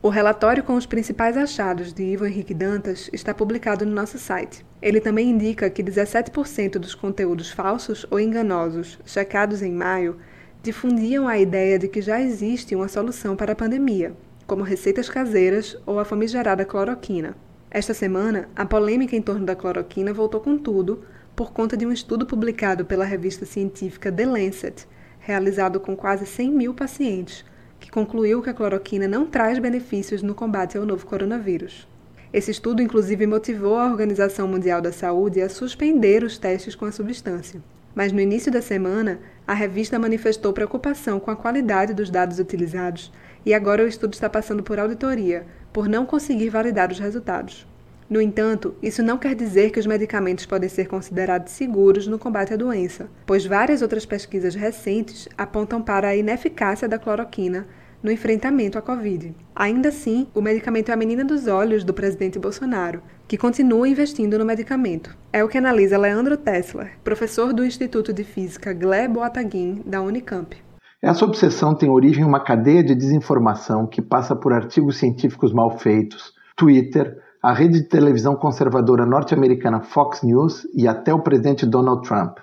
O 0.00 0.10
relatório 0.10 0.62
com 0.62 0.76
os 0.76 0.86
principais 0.86 1.36
achados 1.36 1.92
de 1.92 2.04
Ivo 2.04 2.24
Henrique 2.24 2.54
Dantas 2.54 3.10
está 3.12 3.34
publicado 3.34 3.84
no 3.84 3.96
nosso 3.96 4.16
site. 4.16 4.64
Ele 4.80 5.00
também 5.00 5.28
indica 5.28 5.68
que 5.68 5.82
17% 5.82 6.78
dos 6.78 6.94
conteúdos 6.94 7.50
falsos 7.50 8.06
ou 8.12 8.20
enganosos 8.20 8.96
checados 9.04 9.60
em 9.60 9.72
maio 9.72 10.16
difundiam 10.62 11.26
a 11.26 11.36
ideia 11.36 11.80
de 11.80 11.88
que 11.88 12.00
já 12.00 12.20
existe 12.20 12.76
uma 12.76 12.86
solução 12.86 13.34
para 13.34 13.52
a 13.52 13.56
pandemia, 13.56 14.14
como 14.46 14.62
receitas 14.62 15.08
caseiras 15.08 15.76
ou 15.84 15.98
a 15.98 16.04
famigerada 16.04 16.64
cloroquina. 16.64 17.34
Esta 17.70 17.92
semana, 17.92 18.48
a 18.54 18.64
polêmica 18.64 19.16
em 19.16 19.20
torno 19.20 19.44
da 19.44 19.56
cloroquina 19.56 20.12
voltou 20.12 20.40
com 20.40 20.56
tudo 20.56 21.02
por 21.34 21.52
conta 21.52 21.76
de 21.76 21.84
um 21.84 21.92
estudo 21.92 22.24
publicado 22.24 22.84
pela 22.84 23.04
revista 23.04 23.44
científica 23.44 24.10
The 24.10 24.24
Lancet, 24.24 24.86
realizado 25.18 25.80
com 25.80 25.96
quase 25.96 26.24
100 26.24 26.50
mil 26.50 26.72
pacientes, 26.72 27.44
que 27.80 27.90
concluiu 27.90 28.40
que 28.40 28.48
a 28.48 28.54
cloroquina 28.54 29.06
não 29.06 29.26
traz 29.26 29.58
benefícios 29.58 30.22
no 30.22 30.34
combate 30.34 30.78
ao 30.78 30.86
novo 30.86 31.04
coronavírus. 31.04 31.86
Esse 32.32 32.50
estudo, 32.50 32.80
inclusive, 32.80 33.26
motivou 33.26 33.76
a 33.76 33.86
Organização 33.86 34.48
Mundial 34.48 34.80
da 34.80 34.92
Saúde 34.92 35.40
a 35.40 35.48
suspender 35.48 36.22
os 36.22 36.38
testes 36.38 36.74
com 36.74 36.84
a 36.84 36.92
substância. 36.92 37.62
Mas 37.94 38.12
no 38.12 38.20
início 38.20 38.52
da 38.52 38.60
semana, 38.60 39.20
a 39.46 39.54
revista 39.54 39.98
manifestou 39.98 40.52
preocupação 40.52 41.18
com 41.18 41.30
a 41.30 41.36
qualidade 41.36 41.94
dos 41.94 42.10
dados 42.10 42.38
utilizados 42.38 43.12
e 43.46 43.54
agora 43.54 43.84
o 43.84 43.86
estudo 43.86 44.14
está 44.14 44.28
passando 44.28 44.64
por 44.64 44.80
auditoria, 44.80 45.46
por 45.72 45.88
não 45.88 46.04
conseguir 46.04 46.48
validar 46.48 46.90
os 46.90 46.98
resultados. 46.98 47.64
No 48.10 48.20
entanto, 48.20 48.74
isso 48.82 49.02
não 49.02 49.18
quer 49.18 49.34
dizer 49.34 49.70
que 49.70 49.78
os 49.78 49.86
medicamentos 49.86 50.46
podem 50.46 50.68
ser 50.68 50.86
considerados 50.86 51.52
seguros 51.52 52.06
no 52.06 52.18
combate 52.18 52.54
à 52.54 52.56
doença, 52.56 53.08
pois 53.24 53.46
várias 53.46 53.82
outras 53.82 54.04
pesquisas 54.04 54.54
recentes 54.54 55.28
apontam 55.38 55.80
para 55.80 56.08
a 56.08 56.16
ineficácia 56.16 56.88
da 56.88 56.98
cloroquina 56.98 57.66
no 58.02 58.10
enfrentamento 58.10 58.78
à 58.78 58.82
Covid. 58.82 59.34
Ainda 59.54 59.88
assim, 59.88 60.28
o 60.34 60.40
medicamento 60.40 60.90
é 60.90 60.92
a 60.92 60.96
menina 60.96 61.24
dos 61.24 61.46
olhos 61.46 61.82
do 61.82 61.94
presidente 61.94 62.38
Bolsonaro, 62.38 63.02
que 63.26 63.36
continua 63.36 63.88
investindo 63.88 64.38
no 64.38 64.44
medicamento. 64.44 65.16
É 65.32 65.42
o 65.42 65.48
que 65.48 65.58
analisa 65.58 65.98
Leandro 65.98 66.36
Tessler, 66.36 66.92
professor 67.02 67.52
do 67.52 67.64
Instituto 67.64 68.12
de 68.12 68.22
Física 68.22 68.72
Gleb 68.72 69.18
Ataguin, 69.18 69.82
da 69.84 70.00
Unicamp. 70.00 70.65
Essa 71.06 71.24
obsessão 71.24 71.72
tem 71.72 71.88
origem 71.88 72.24
em 72.24 72.26
uma 72.26 72.40
cadeia 72.40 72.82
de 72.82 72.92
desinformação 72.92 73.86
que 73.86 74.02
passa 74.02 74.34
por 74.34 74.52
artigos 74.52 74.96
científicos 74.96 75.52
mal 75.52 75.78
feitos, 75.78 76.32
Twitter, 76.56 77.16
a 77.40 77.52
rede 77.52 77.74
de 77.74 77.88
televisão 77.88 78.34
conservadora 78.34 79.06
norte-americana 79.06 79.82
Fox 79.82 80.24
News 80.24 80.66
e 80.74 80.88
até 80.88 81.14
o 81.14 81.20
presidente 81.20 81.64
Donald 81.64 82.02
Trump. 82.02 82.38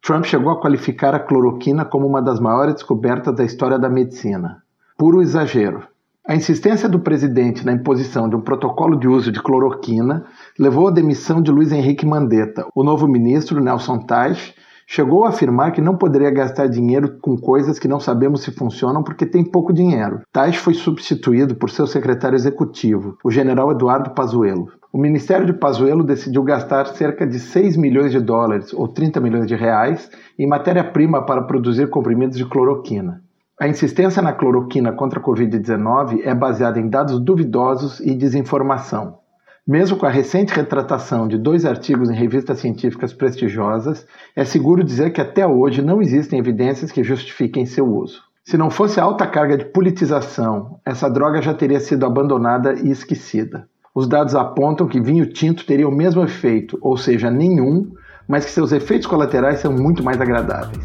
Trump 0.00 0.26
chegou 0.26 0.52
a 0.52 0.60
qualificar 0.60 1.12
a 1.12 1.18
cloroquina 1.18 1.84
como 1.84 2.06
uma 2.06 2.22
das 2.22 2.38
maiores 2.38 2.74
descobertas 2.74 3.34
da 3.34 3.42
história 3.42 3.80
da 3.80 3.90
medicina 3.90 4.62
puro 4.96 5.20
exagero. 5.20 5.82
A 6.24 6.36
insistência 6.36 6.88
do 6.88 7.00
presidente 7.00 7.66
na 7.66 7.72
imposição 7.72 8.28
de 8.28 8.36
um 8.36 8.40
protocolo 8.40 8.96
de 8.96 9.08
uso 9.08 9.32
de 9.32 9.42
cloroquina 9.42 10.24
levou 10.56 10.86
à 10.86 10.92
demissão 10.92 11.42
de 11.42 11.50
Luiz 11.50 11.72
Henrique 11.72 12.06
Mandetta. 12.06 12.64
O 12.76 12.84
novo 12.84 13.08
ministro, 13.08 13.60
Nelson 13.60 13.98
Teich, 14.06 14.54
chegou 14.86 15.24
a 15.24 15.28
afirmar 15.28 15.72
que 15.72 15.80
não 15.80 15.96
poderia 15.96 16.30
gastar 16.30 16.66
dinheiro 16.66 17.18
com 17.20 17.36
coisas 17.36 17.78
que 17.78 17.88
não 17.88 18.00
sabemos 18.00 18.42
se 18.42 18.50
funcionam 18.50 19.02
porque 19.02 19.26
tem 19.26 19.44
pouco 19.44 19.72
dinheiro. 19.72 20.20
Teich 20.32 20.58
foi 20.58 20.74
substituído 20.74 21.54
por 21.54 21.70
seu 21.70 21.86
secretário 21.86 22.36
executivo, 22.36 23.16
o 23.24 23.30
general 23.30 23.70
Eduardo 23.70 24.10
Pazuello. 24.10 24.68
O 24.92 24.98
Ministério 24.98 25.44
de 25.44 25.52
Pazuello 25.52 26.04
decidiu 26.04 26.42
gastar 26.44 26.86
cerca 26.86 27.26
de 27.26 27.40
6 27.40 27.76
milhões 27.76 28.12
de 28.12 28.20
dólares, 28.20 28.72
ou 28.72 28.86
30 28.86 29.20
milhões 29.20 29.46
de 29.46 29.56
reais, 29.56 30.08
em 30.38 30.46
matéria-prima 30.46 31.26
para 31.26 31.42
produzir 31.42 31.90
comprimidos 31.90 32.36
de 32.36 32.44
cloroquina. 32.44 33.20
A 33.60 33.68
insistência 33.68 34.20
na 34.20 34.32
cloroquina 34.32 34.92
contra 34.92 35.20
a 35.20 35.22
Covid-19 35.22 36.20
é 36.24 36.34
baseada 36.34 36.78
em 36.78 36.88
dados 36.88 37.20
duvidosos 37.20 38.00
e 38.00 38.14
desinformação. 38.14 39.18
Mesmo 39.66 39.96
com 39.96 40.04
a 40.04 40.10
recente 40.10 40.52
retratação 40.52 41.26
de 41.26 41.38
dois 41.38 41.64
artigos 41.64 42.10
em 42.10 42.14
revistas 42.14 42.58
científicas 42.58 43.14
prestigiosas, 43.14 44.06
é 44.36 44.44
seguro 44.44 44.84
dizer 44.84 45.10
que 45.10 45.22
até 45.22 45.46
hoje 45.46 45.80
não 45.80 46.02
existem 46.02 46.38
evidências 46.38 46.92
que 46.92 47.02
justifiquem 47.02 47.64
seu 47.64 47.86
uso. 47.86 48.20
Se 48.44 48.58
não 48.58 48.68
fosse 48.68 49.00
a 49.00 49.04
alta 49.04 49.26
carga 49.26 49.56
de 49.56 49.64
politização, 49.64 50.78
essa 50.84 51.08
droga 51.08 51.40
já 51.40 51.54
teria 51.54 51.80
sido 51.80 52.04
abandonada 52.04 52.74
e 52.74 52.90
esquecida. 52.90 53.66
Os 53.94 54.06
dados 54.06 54.34
apontam 54.34 54.86
que 54.86 55.00
vinho 55.00 55.32
tinto 55.32 55.64
teria 55.64 55.88
o 55.88 55.96
mesmo 55.96 56.22
efeito, 56.22 56.76
ou 56.82 56.98
seja, 56.98 57.30
nenhum, 57.30 57.90
mas 58.28 58.44
que 58.44 58.50
seus 58.50 58.70
efeitos 58.70 59.06
colaterais 59.06 59.60
são 59.60 59.72
muito 59.72 60.04
mais 60.04 60.20
agradáveis. 60.20 60.84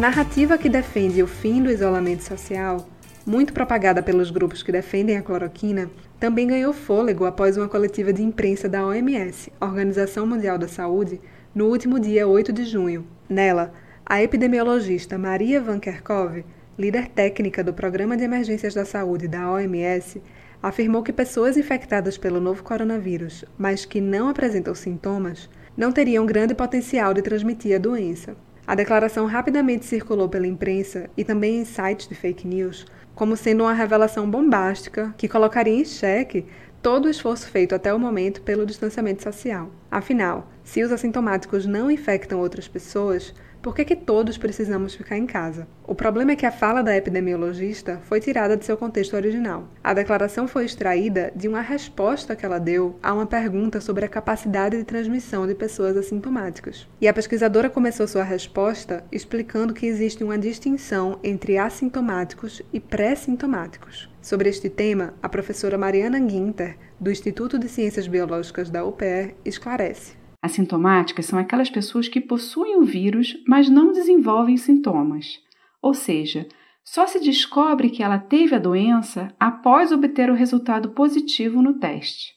A 0.00 0.08
narrativa 0.08 0.56
que 0.56 0.70
defende 0.70 1.22
o 1.22 1.26
fim 1.26 1.62
do 1.62 1.70
isolamento 1.70 2.22
social, 2.24 2.88
muito 3.26 3.52
propagada 3.52 4.02
pelos 4.02 4.30
grupos 4.30 4.62
que 4.62 4.72
defendem 4.72 5.18
a 5.18 5.22
cloroquina, 5.22 5.90
também 6.18 6.46
ganhou 6.46 6.72
fôlego 6.72 7.26
após 7.26 7.58
uma 7.58 7.68
coletiva 7.68 8.10
de 8.10 8.22
imprensa 8.22 8.66
da 8.66 8.82
OMS, 8.86 9.52
Organização 9.60 10.26
Mundial 10.26 10.56
da 10.56 10.66
Saúde, 10.66 11.20
no 11.54 11.66
último 11.66 12.00
dia 12.00 12.26
8 12.26 12.50
de 12.50 12.64
junho. 12.64 13.06
Nela, 13.28 13.74
a 14.06 14.22
epidemiologista 14.22 15.18
Maria 15.18 15.60
Van 15.60 15.78
Kerkhove, 15.78 16.46
líder 16.78 17.08
técnica 17.08 17.62
do 17.62 17.74
Programa 17.74 18.16
de 18.16 18.24
Emergências 18.24 18.72
da 18.72 18.86
Saúde 18.86 19.28
da 19.28 19.52
OMS, 19.52 20.22
afirmou 20.62 21.02
que 21.02 21.12
pessoas 21.12 21.58
infectadas 21.58 22.16
pelo 22.16 22.40
novo 22.40 22.62
coronavírus, 22.62 23.44
mas 23.58 23.84
que 23.84 24.00
não 24.00 24.30
apresentam 24.30 24.74
sintomas, 24.74 25.50
não 25.76 25.92
teriam 25.92 26.24
grande 26.24 26.54
potencial 26.54 27.12
de 27.12 27.20
transmitir 27.20 27.76
a 27.76 27.78
doença. 27.78 28.34
A 28.70 28.76
declaração 28.76 29.26
rapidamente 29.26 29.84
circulou 29.84 30.28
pela 30.28 30.46
imprensa 30.46 31.10
e 31.16 31.24
também 31.24 31.58
em 31.58 31.64
sites 31.64 32.06
de 32.06 32.14
fake 32.14 32.46
news 32.46 32.86
como 33.16 33.36
sendo 33.36 33.64
uma 33.64 33.72
revelação 33.72 34.30
bombástica 34.30 35.12
que 35.18 35.26
colocaria 35.26 35.74
em 35.74 35.84
xeque 35.84 36.46
todo 36.80 37.06
o 37.06 37.10
esforço 37.10 37.48
feito 37.48 37.74
até 37.74 37.92
o 37.92 37.98
momento 37.98 38.42
pelo 38.42 38.64
distanciamento 38.64 39.24
social. 39.24 39.72
Afinal, 39.90 40.48
se 40.70 40.84
os 40.84 40.92
assintomáticos 40.92 41.66
não 41.66 41.90
infectam 41.90 42.38
outras 42.38 42.68
pessoas, 42.68 43.34
por 43.60 43.74
que, 43.74 43.84
que 43.84 43.96
todos 43.96 44.38
precisamos 44.38 44.94
ficar 44.94 45.18
em 45.18 45.26
casa? 45.26 45.66
O 45.84 45.96
problema 45.96 46.30
é 46.30 46.36
que 46.36 46.46
a 46.46 46.52
fala 46.52 46.80
da 46.80 46.96
epidemiologista 46.96 47.98
foi 48.04 48.20
tirada 48.20 48.56
de 48.56 48.64
seu 48.64 48.76
contexto 48.76 49.16
original. 49.16 49.66
A 49.82 49.92
declaração 49.92 50.46
foi 50.46 50.64
extraída 50.64 51.32
de 51.34 51.48
uma 51.48 51.60
resposta 51.60 52.36
que 52.36 52.46
ela 52.46 52.60
deu 52.60 52.96
a 53.02 53.12
uma 53.12 53.26
pergunta 53.26 53.80
sobre 53.80 54.04
a 54.04 54.08
capacidade 54.08 54.76
de 54.76 54.84
transmissão 54.84 55.44
de 55.44 55.56
pessoas 55.56 55.96
assintomáticas. 55.96 56.86
E 57.00 57.08
a 57.08 57.12
pesquisadora 57.12 57.68
começou 57.68 58.06
sua 58.06 58.22
resposta 58.22 59.02
explicando 59.10 59.74
que 59.74 59.86
existe 59.86 60.22
uma 60.22 60.38
distinção 60.38 61.18
entre 61.24 61.58
assintomáticos 61.58 62.62
e 62.72 62.78
pré-sintomáticos. 62.78 64.08
Sobre 64.22 64.48
este 64.48 64.70
tema, 64.70 65.14
a 65.20 65.28
professora 65.28 65.76
Mariana 65.76 66.20
Guinter, 66.20 66.76
do 67.00 67.10
Instituto 67.10 67.58
de 67.58 67.68
Ciências 67.68 68.06
Biológicas 68.06 68.70
da 68.70 68.84
UPE, 68.84 69.34
esclarece. 69.44 70.19
Assintomáticas 70.42 71.26
são 71.26 71.38
aquelas 71.38 71.68
pessoas 71.68 72.08
que 72.08 72.20
possuem 72.20 72.76
o 72.76 72.82
vírus, 72.82 73.36
mas 73.46 73.68
não 73.68 73.92
desenvolvem 73.92 74.56
sintomas. 74.56 75.38
Ou 75.82 75.92
seja, 75.92 76.48
só 76.82 77.06
se 77.06 77.20
descobre 77.20 77.90
que 77.90 78.02
ela 78.02 78.18
teve 78.18 78.54
a 78.54 78.58
doença 78.58 79.34
após 79.38 79.92
obter 79.92 80.30
o 80.30 80.34
resultado 80.34 80.90
positivo 80.90 81.60
no 81.60 81.74
teste. 81.74 82.32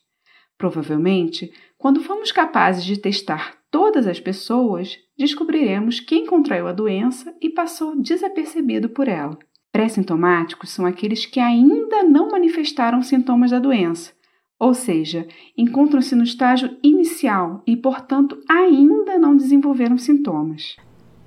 Provavelmente, 0.58 1.52
quando 1.78 2.04
formos 2.04 2.32
capazes 2.32 2.84
de 2.84 2.98
testar 2.98 3.58
todas 3.72 4.06
as 4.06 4.20
pessoas, 4.20 4.98
descobriremos 5.18 6.00
quem 6.00 6.26
contraiu 6.26 6.68
a 6.68 6.74
doença 6.74 7.36
e 7.42 7.50
passou 7.50 8.00
desapercebido 8.00 8.90
por 8.90 9.08
ela. 9.08 9.38
Pré-sintomáticos 9.72 10.70
são 10.70 10.86
aqueles 10.86 11.26
que 11.26 11.40
ainda 11.40 12.04
não 12.04 12.30
manifestaram 12.30 13.02
sintomas 13.02 13.50
da 13.50 13.58
doença, 13.58 14.14
ou 14.64 14.74
seja, 14.74 15.28
encontram-se 15.58 16.16
no 16.16 16.24
estágio 16.24 16.78
inicial 16.82 17.62
e, 17.68 17.76
portanto, 17.76 18.42
ainda 18.50 19.20
não 19.20 19.36
desenvolveram 19.36 19.98
sintomas. 19.98 20.78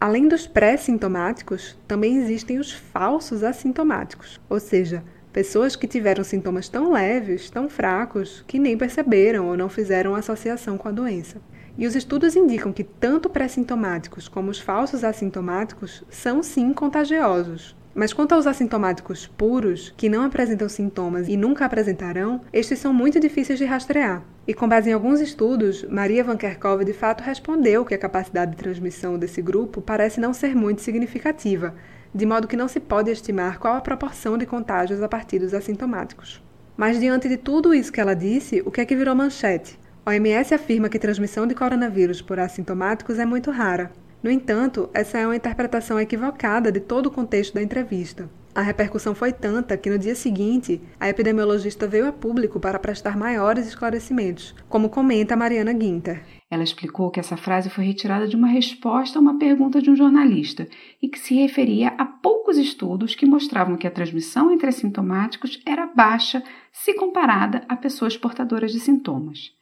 Além 0.00 0.26
dos 0.26 0.46
pré-sintomáticos, 0.46 1.78
também 1.86 2.16
existem 2.16 2.58
os 2.58 2.72
falsos 2.72 3.44
assintomáticos, 3.44 4.40
ou 4.48 4.58
seja, 4.58 5.04
pessoas 5.34 5.76
que 5.76 5.86
tiveram 5.86 6.24
sintomas 6.24 6.66
tão 6.70 6.90
leves, 6.90 7.50
tão 7.50 7.68
fracos, 7.68 8.42
que 8.46 8.58
nem 8.58 8.74
perceberam 8.74 9.48
ou 9.48 9.54
não 9.54 9.68
fizeram 9.68 10.14
associação 10.14 10.78
com 10.78 10.88
a 10.88 10.92
doença. 10.92 11.38
E 11.76 11.86
os 11.86 11.94
estudos 11.94 12.36
indicam 12.36 12.72
que 12.72 12.84
tanto 12.84 13.28
pré-sintomáticos 13.28 14.28
como 14.28 14.50
os 14.50 14.60
falsos 14.60 15.04
assintomáticos 15.04 16.02
são 16.08 16.42
sim 16.42 16.72
contagiosos, 16.72 17.76
mas 17.96 18.12
quanto 18.12 18.34
aos 18.34 18.46
assintomáticos 18.46 19.26
puros, 19.26 19.94
que 19.96 20.10
não 20.10 20.22
apresentam 20.22 20.68
sintomas 20.68 21.28
e 21.28 21.36
nunca 21.36 21.64
apresentarão, 21.64 22.42
estes 22.52 22.78
são 22.78 22.92
muito 22.92 23.18
difíceis 23.18 23.58
de 23.58 23.64
rastrear. 23.64 24.22
E 24.46 24.52
com 24.52 24.68
base 24.68 24.90
em 24.90 24.92
alguns 24.92 25.18
estudos, 25.18 25.82
Maria 25.84 26.22
Van 26.22 26.36
Kerkhove 26.36 26.84
de 26.84 26.92
fato 26.92 27.22
respondeu 27.22 27.86
que 27.86 27.94
a 27.94 27.98
capacidade 27.98 28.50
de 28.50 28.58
transmissão 28.58 29.18
desse 29.18 29.40
grupo 29.40 29.80
parece 29.80 30.20
não 30.20 30.34
ser 30.34 30.54
muito 30.54 30.82
significativa, 30.82 31.74
de 32.14 32.26
modo 32.26 32.46
que 32.46 32.56
não 32.56 32.68
se 32.68 32.80
pode 32.80 33.10
estimar 33.10 33.58
qual 33.58 33.74
a 33.76 33.80
proporção 33.80 34.36
de 34.36 34.44
contágios 34.44 35.02
a 35.02 35.08
partir 35.08 35.38
dos 35.38 35.54
assintomáticos. 35.54 36.44
Mas 36.76 37.00
diante 37.00 37.30
de 37.30 37.38
tudo 37.38 37.72
isso 37.72 37.90
que 37.90 38.00
ela 38.00 38.14
disse, 38.14 38.62
o 38.66 38.70
que 38.70 38.82
é 38.82 38.84
que 38.84 38.94
virou 38.94 39.14
manchete? 39.14 39.80
A 40.04 40.10
OMS 40.10 40.54
afirma 40.54 40.90
que 40.90 40.98
transmissão 40.98 41.46
de 41.46 41.54
coronavírus 41.54 42.20
por 42.20 42.38
assintomáticos 42.38 43.18
é 43.18 43.24
muito 43.24 43.50
rara, 43.50 43.90
no 44.26 44.32
entanto, 44.32 44.90
essa 44.92 45.18
é 45.18 45.24
uma 45.24 45.36
interpretação 45.36 46.00
equivocada 46.00 46.72
de 46.72 46.80
todo 46.80 47.06
o 47.06 47.10
contexto 47.12 47.54
da 47.54 47.62
entrevista. 47.62 48.28
A 48.52 48.60
repercussão 48.60 49.14
foi 49.14 49.32
tanta 49.32 49.76
que 49.76 49.88
no 49.88 49.96
dia 49.96 50.16
seguinte, 50.16 50.80
a 50.98 51.08
epidemiologista 51.08 51.86
veio 51.86 52.08
a 52.08 52.12
público 52.12 52.58
para 52.58 52.80
prestar 52.80 53.16
maiores 53.16 53.68
esclarecimentos, 53.68 54.52
como 54.68 54.88
comenta 54.88 55.36
Mariana 55.36 55.72
Guinter. 55.72 56.24
Ela 56.50 56.64
explicou 56.64 57.08
que 57.08 57.20
essa 57.20 57.36
frase 57.36 57.70
foi 57.70 57.84
retirada 57.84 58.26
de 58.26 58.34
uma 58.34 58.48
resposta 58.48 59.16
a 59.16 59.22
uma 59.22 59.38
pergunta 59.38 59.80
de 59.80 59.90
um 59.90 59.94
jornalista 59.94 60.66
e 61.00 61.06
que 61.06 61.20
se 61.20 61.36
referia 61.36 61.94
a 61.96 62.04
poucos 62.04 62.58
estudos 62.58 63.14
que 63.14 63.26
mostravam 63.26 63.76
que 63.76 63.86
a 63.86 63.92
transmissão 63.92 64.50
entre 64.50 64.68
assintomáticos 64.68 65.62
era 65.64 65.86
baixa 65.86 66.42
se 66.72 66.94
comparada 66.94 67.62
a 67.68 67.76
pessoas 67.76 68.16
portadoras 68.16 68.72
de 68.72 68.80
sintomas. 68.80 69.55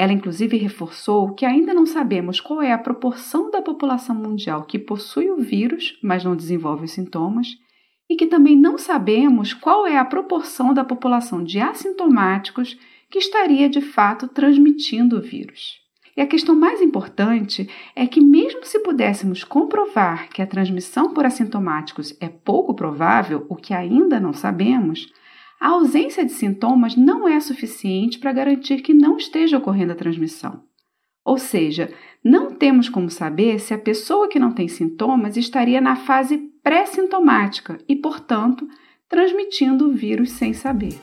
Ela, 0.00 0.14
inclusive, 0.14 0.56
reforçou 0.56 1.34
que 1.34 1.44
ainda 1.44 1.74
não 1.74 1.84
sabemos 1.84 2.40
qual 2.40 2.62
é 2.62 2.72
a 2.72 2.78
proporção 2.78 3.50
da 3.50 3.60
população 3.60 4.16
mundial 4.16 4.62
que 4.62 4.78
possui 4.78 5.30
o 5.30 5.36
vírus, 5.36 5.98
mas 6.02 6.24
não 6.24 6.34
desenvolve 6.34 6.86
os 6.86 6.92
sintomas, 6.92 7.48
e 8.08 8.16
que 8.16 8.24
também 8.24 8.56
não 8.56 8.78
sabemos 8.78 9.52
qual 9.52 9.86
é 9.86 9.98
a 9.98 10.04
proporção 10.06 10.72
da 10.72 10.82
população 10.82 11.44
de 11.44 11.60
assintomáticos 11.60 12.78
que 13.10 13.18
estaria 13.18 13.68
de 13.68 13.82
fato 13.82 14.26
transmitindo 14.26 15.18
o 15.18 15.20
vírus. 15.20 15.78
E 16.16 16.22
a 16.22 16.26
questão 16.26 16.54
mais 16.56 16.80
importante 16.80 17.68
é 17.94 18.06
que, 18.06 18.22
mesmo 18.22 18.64
se 18.64 18.78
pudéssemos 18.78 19.44
comprovar 19.44 20.30
que 20.30 20.40
a 20.40 20.46
transmissão 20.46 21.12
por 21.12 21.26
assintomáticos 21.26 22.16
é 22.22 22.28
pouco 22.30 22.72
provável, 22.72 23.44
o 23.50 23.54
que 23.54 23.74
ainda 23.74 24.18
não 24.18 24.32
sabemos, 24.32 25.12
a 25.60 25.68
ausência 25.68 26.24
de 26.24 26.32
sintomas 26.32 26.96
não 26.96 27.28
é 27.28 27.38
suficiente 27.38 28.18
para 28.18 28.32
garantir 28.32 28.80
que 28.80 28.94
não 28.94 29.18
esteja 29.18 29.58
ocorrendo 29.58 29.92
a 29.92 29.96
transmissão. 29.96 30.64
Ou 31.22 31.36
seja, 31.36 31.92
não 32.24 32.50
temos 32.50 32.88
como 32.88 33.10
saber 33.10 33.60
se 33.60 33.74
a 33.74 33.78
pessoa 33.78 34.26
que 34.26 34.38
não 34.38 34.52
tem 34.52 34.68
sintomas 34.68 35.36
estaria 35.36 35.78
na 35.78 35.96
fase 35.96 36.38
pré-sintomática 36.62 37.78
e, 37.86 37.94
portanto, 37.94 38.66
transmitindo 39.06 39.90
o 39.90 39.92
vírus 39.92 40.32
sem 40.32 40.54
saber. 40.54 40.98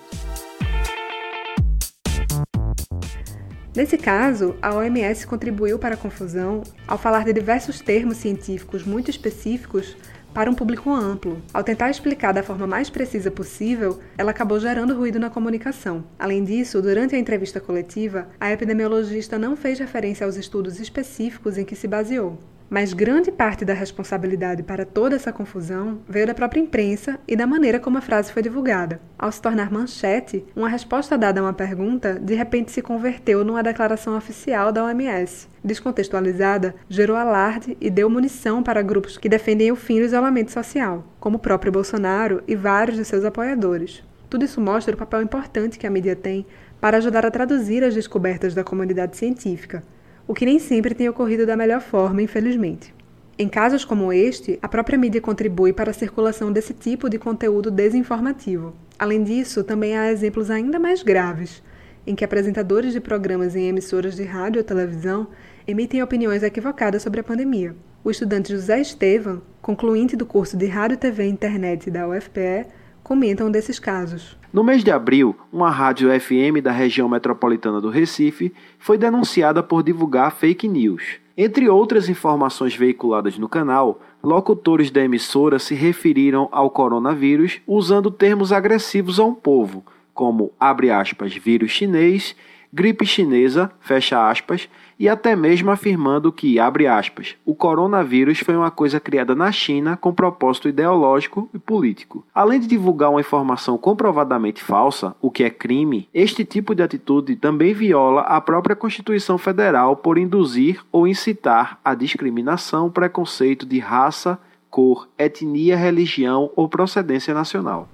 Nesse 3.75 3.95
caso, 3.95 4.55
a 4.59 4.73
OMS 4.73 5.27
contribuiu 5.27 5.77
para 5.77 5.93
a 5.93 5.97
confusão 5.97 6.63
ao 6.87 6.97
falar 6.97 7.23
de 7.23 7.31
diversos 7.31 7.79
termos 7.79 8.17
científicos 8.17 8.83
muito 8.83 9.11
específicos 9.11 9.95
para 10.33 10.49
um 10.49 10.53
público 10.53 10.91
amplo. 10.91 11.41
Ao 11.53 11.63
tentar 11.63 11.89
explicar 11.89 12.31
da 12.31 12.43
forma 12.43 12.67
mais 12.67 12.89
precisa 12.89 13.31
possível, 13.31 13.99
ela 14.17 14.31
acabou 14.31 14.59
gerando 14.59 14.95
ruído 14.95 15.19
na 15.19 15.29
comunicação. 15.29 16.03
Além 16.17 16.43
disso, 16.43 16.81
durante 16.81 17.15
a 17.15 17.19
entrevista 17.19 17.59
coletiva, 17.59 18.27
a 18.39 18.51
epidemiologista 18.51 19.39
não 19.39 19.55
fez 19.55 19.79
referência 19.79 20.25
aos 20.25 20.35
estudos 20.35 20.79
específicos 20.79 21.57
em 21.57 21.65
que 21.65 21.75
se 21.75 21.87
baseou. 21.87 22.37
Mas 22.69 22.91
grande 22.91 23.31
parte 23.31 23.63
da 23.63 23.73
responsabilidade 23.73 24.61
para 24.61 24.85
toda 24.85 25.15
essa 25.15 25.31
confusão 25.31 25.99
veio 26.07 26.27
da 26.27 26.33
própria 26.33 26.59
imprensa 26.59 27.17
e 27.25 27.33
da 27.33 27.47
maneira 27.47 27.79
como 27.79 27.97
a 27.97 28.01
frase 28.01 28.33
foi 28.33 28.41
divulgada. 28.41 28.99
Ao 29.17 29.31
se 29.31 29.41
tornar 29.41 29.71
manchete, 29.71 30.45
uma 30.53 30.67
resposta 30.67 31.17
dada 31.17 31.39
a 31.39 31.43
uma 31.43 31.53
pergunta 31.53 32.19
de 32.19 32.35
repente 32.35 32.73
se 32.73 32.81
converteu 32.81 33.45
numa 33.45 33.63
declaração 33.63 34.17
oficial 34.17 34.73
da 34.73 34.83
OMS. 34.83 35.47
Descontextualizada, 35.63 36.75
gerou 36.89 37.15
alarde 37.15 37.77
e 37.79 37.89
deu 37.89 38.09
munição 38.09 38.61
para 38.61 38.81
grupos 38.81 39.17
que 39.17 39.29
defendem 39.29 39.71
o 39.71 39.75
fim 39.77 39.99
do 39.99 40.05
isolamento 40.05 40.51
social, 40.51 41.05
como 41.21 41.37
o 41.37 41.39
próprio 41.39 41.71
Bolsonaro 41.71 42.43
e 42.45 42.53
vários 42.53 42.97
de 42.97 43.05
seus 43.05 43.23
apoiadores. 43.23 44.03
Tudo 44.29 44.43
isso 44.43 44.59
mostra 44.59 44.93
o 44.93 44.97
papel 44.97 45.21
importante 45.21 45.79
que 45.79 45.87
a 45.87 45.89
mídia 45.89 46.17
tem 46.17 46.45
para 46.81 46.97
ajudar 46.97 47.25
a 47.25 47.31
traduzir 47.31 47.81
as 47.81 47.95
descobertas 47.95 48.53
da 48.53 48.63
comunidade 48.63 49.15
científica 49.15 49.81
o 50.27 50.33
que 50.33 50.45
nem 50.45 50.59
sempre 50.59 50.93
tem 50.93 51.07
ocorrido 51.07 51.45
da 51.45 51.55
melhor 51.55 51.79
forma, 51.79 52.21
infelizmente. 52.21 52.93
Em 53.39 53.47
casos 53.47 53.85
como 53.85 54.11
este, 54.11 54.59
a 54.61 54.67
própria 54.67 54.97
mídia 54.97 55.21
contribui 55.21 55.71
para 55.71 55.91
a 55.91 55.93
circulação 55.93 56.51
desse 56.51 56.73
tipo 56.73 57.09
de 57.09 57.17
conteúdo 57.17 57.71
desinformativo. 57.71 58.73
Além 58.99 59.23
disso, 59.23 59.63
também 59.63 59.95
há 59.95 60.11
exemplos 60.11 60.49
ainda 60.49 60.79
mais 60.79 61.01
graves, 61.01 61.63
em 62.05 62.15
que 62.15 62.25
apresentadores 62.25 62.93
de 62.93 62.99
programas 62.99 63.55
em 63.55 63.67
emissoras 63.67 64.15
de 64.15 64.23
rádio 64.23 64.59
ou 64.59 64.65
televisão 64.65 65.27
emitem 65.67 66.01
opiniões 66.01 66.43
equivocadas 66.43 67.03
sobre 67.03 67.19
a 67.19 67.23
pandemia. 67.23 67.75
O 68.03 68.11
estudante 68.11 68.51
José 68.51 68.81
Estevam, 68.81 69.41
concluinte 69.61 70.15
do 70.15 70.25
curso 70.25 70.57
de 70.57 70.65
Rádio, 70.65 70.97
TV 70.97 71.25
e 71.25 71.29
Internet 71.29 71.91
da 71.91 72.07
UFPE, 72.07 72.65
comentam 73.07 73.49
desses 73.49 73.79
casos. 73.79 74.37
No 74.51 74.65
mês 74.65 74.83
de 74.83 74.91
abril, 74.91 75.33
uma 75.51 75.69
rádio 75.69 76.09
FM 76.19 76.61
da 76.61 76.71
região 76.71 77.07
metropolitana 77.07 77.79
do 77.79 77.89
Recife 77.89 78.53
foi 78.77 78.97
denunciada 78.97 79.63
por 79.63 79.81
divulgar 79.81 80.29
fake 80.33 80.67
news. 80.67 81.03
Entre 81.37 81.69
outras 81.69 82.09
informações 82.09 82.75
veiculadas 82.75 83.37
no 83.37 83.47
canal, 83.47 84.01
locutores 84.21 84.91
da 84.91 85.01
emissora 85.01 85.57
se 85.57 85.73
referiram 85.73 86.49
ao 86.51 86.69
coronavírus 86.69 87.61
usando 87.65 88.11
termos 88.11 88.51
agressivos 88.51 89.21
a 89.21 89.23
um 89.23 89.33
povo, 89.33 89.85
como 90.13 90.51
abre 90.59 90.91
aspas, 90.91 91.33
vírus 91.33 91.71
chinês, 91.71 92.35
gripe 92.73 93.05
chinesa, 93.05 93.71
fecha 93.79 94.29
aspas, 94.29 94.67
e 94.99 95.07
até 95.07 95.35
mesmo 95.35 95.69
afirmando 95.69 96.31
que, 96.31 96.59
abre 96.59 96.87
aspas, 96.87 97.35
o 97.45 97.53
coronavírus 97.53 98.39
foi 98.39 98.55
uma 98.55 98.71
coisa 98.71 98.99
criada 98.99 99.35
na 99.35 99.51
China 99.51 99.95
com 99.95 100.13
propósito 100.13 100.67
ideológico 100.67 101.49
e 101.53 101.59
político. 101.59 102.25
Além 102.33 102.59
de 102.59 102.67
divulgar 102.67 103.11
uma 103.11 103.21
informação 103.21 103.77
comprovadamente 103.77 104.63
falsa, 104.63 105.15
o 105.21 105.29
que 105.29 105.43
é 105.43 105.49
crime, 105.49 106.09
este 106.13 106.43
tipo 106.43 106.73
de 106.73 106.81
atitude 106.81 107.35
também 107.35 107.73
viola 107.73 108.21
a 108.21 108.41
própria 108.41 108.75
Constituição 108.75 109.37
Federal 109.37 109.95
por 109.95 110.17
induzir 110.17 110.83
ou 110.91 111.07
incitar 111.07 111.79
a 111.83 111.93
discriminação, 111.93 112.89
preconceito 112.89 113.65
de 113.65 113.79
raça, 113.79 114.39
cor, 114.69 115.07
etnia, 115.17 115.77
religião 115.77 116.51
ou 116.55 116.67
procedência 116.67 117.33
nacional. 117.33 117.87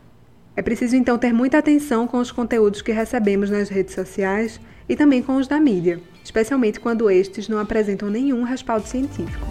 É 0.56 0.62
preciso 0.62 0.96
então 0.96 1.18
ter 1.18 1.34
muita 1.34 1.58
atenção 1.58 2.06
com 2.06 2.20
os 2.20 2.32
conteúdos 2.32 2.82
que 2.82 2.92
recebemos 2.92 3.50
nas 3.50 3.70
redes 3.70 3.96
sociais 3.96 4.60
e 4.88 4.96
também 4.96 5.22
com 5.22 5.36
os 5.38 5.48
da 5.48 5.60
mídia, 5.60 6.00
especialmente 6.24 6.80
quando 6.80 7.10
estes 7.10 7.48
não 7.50 7.60
apresentam 7.60 8.10
nenhum 8.10 8.44
respaldo 8.44 8.88
científico. 8.88 9.46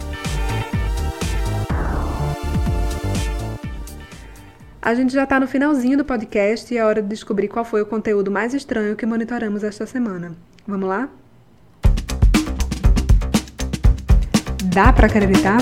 A 4.81 4.95
gente 4.95 5.13
já 5.13 5.23
está 5.23 5.39
no 5.39 5.47
finalzinho 5.47 5.97
do 5.97 6.05
podcast 6.05 6.75
e 6.75 6.77
é 6.77 6.85
hora 6.85 7.01
de 7.01 7.09
descobrir 7.09 7.47
qual 7.47 7.65
foi 7.65 7.83
o 7.83 7.87
conteúdo 7.87 8.33
mais 8.33 8.53
estranho 8.53 8.97
que 8.97 9.07
monitoramos 9.07 9.63
esta 9.63 9.87
semana. 9.87 10.33
Vamos 10.67 10.89
lá? 10.89 11.09
Dá 14.65 14.93
para 14.93 15.07
acreditar? 15.07 15.59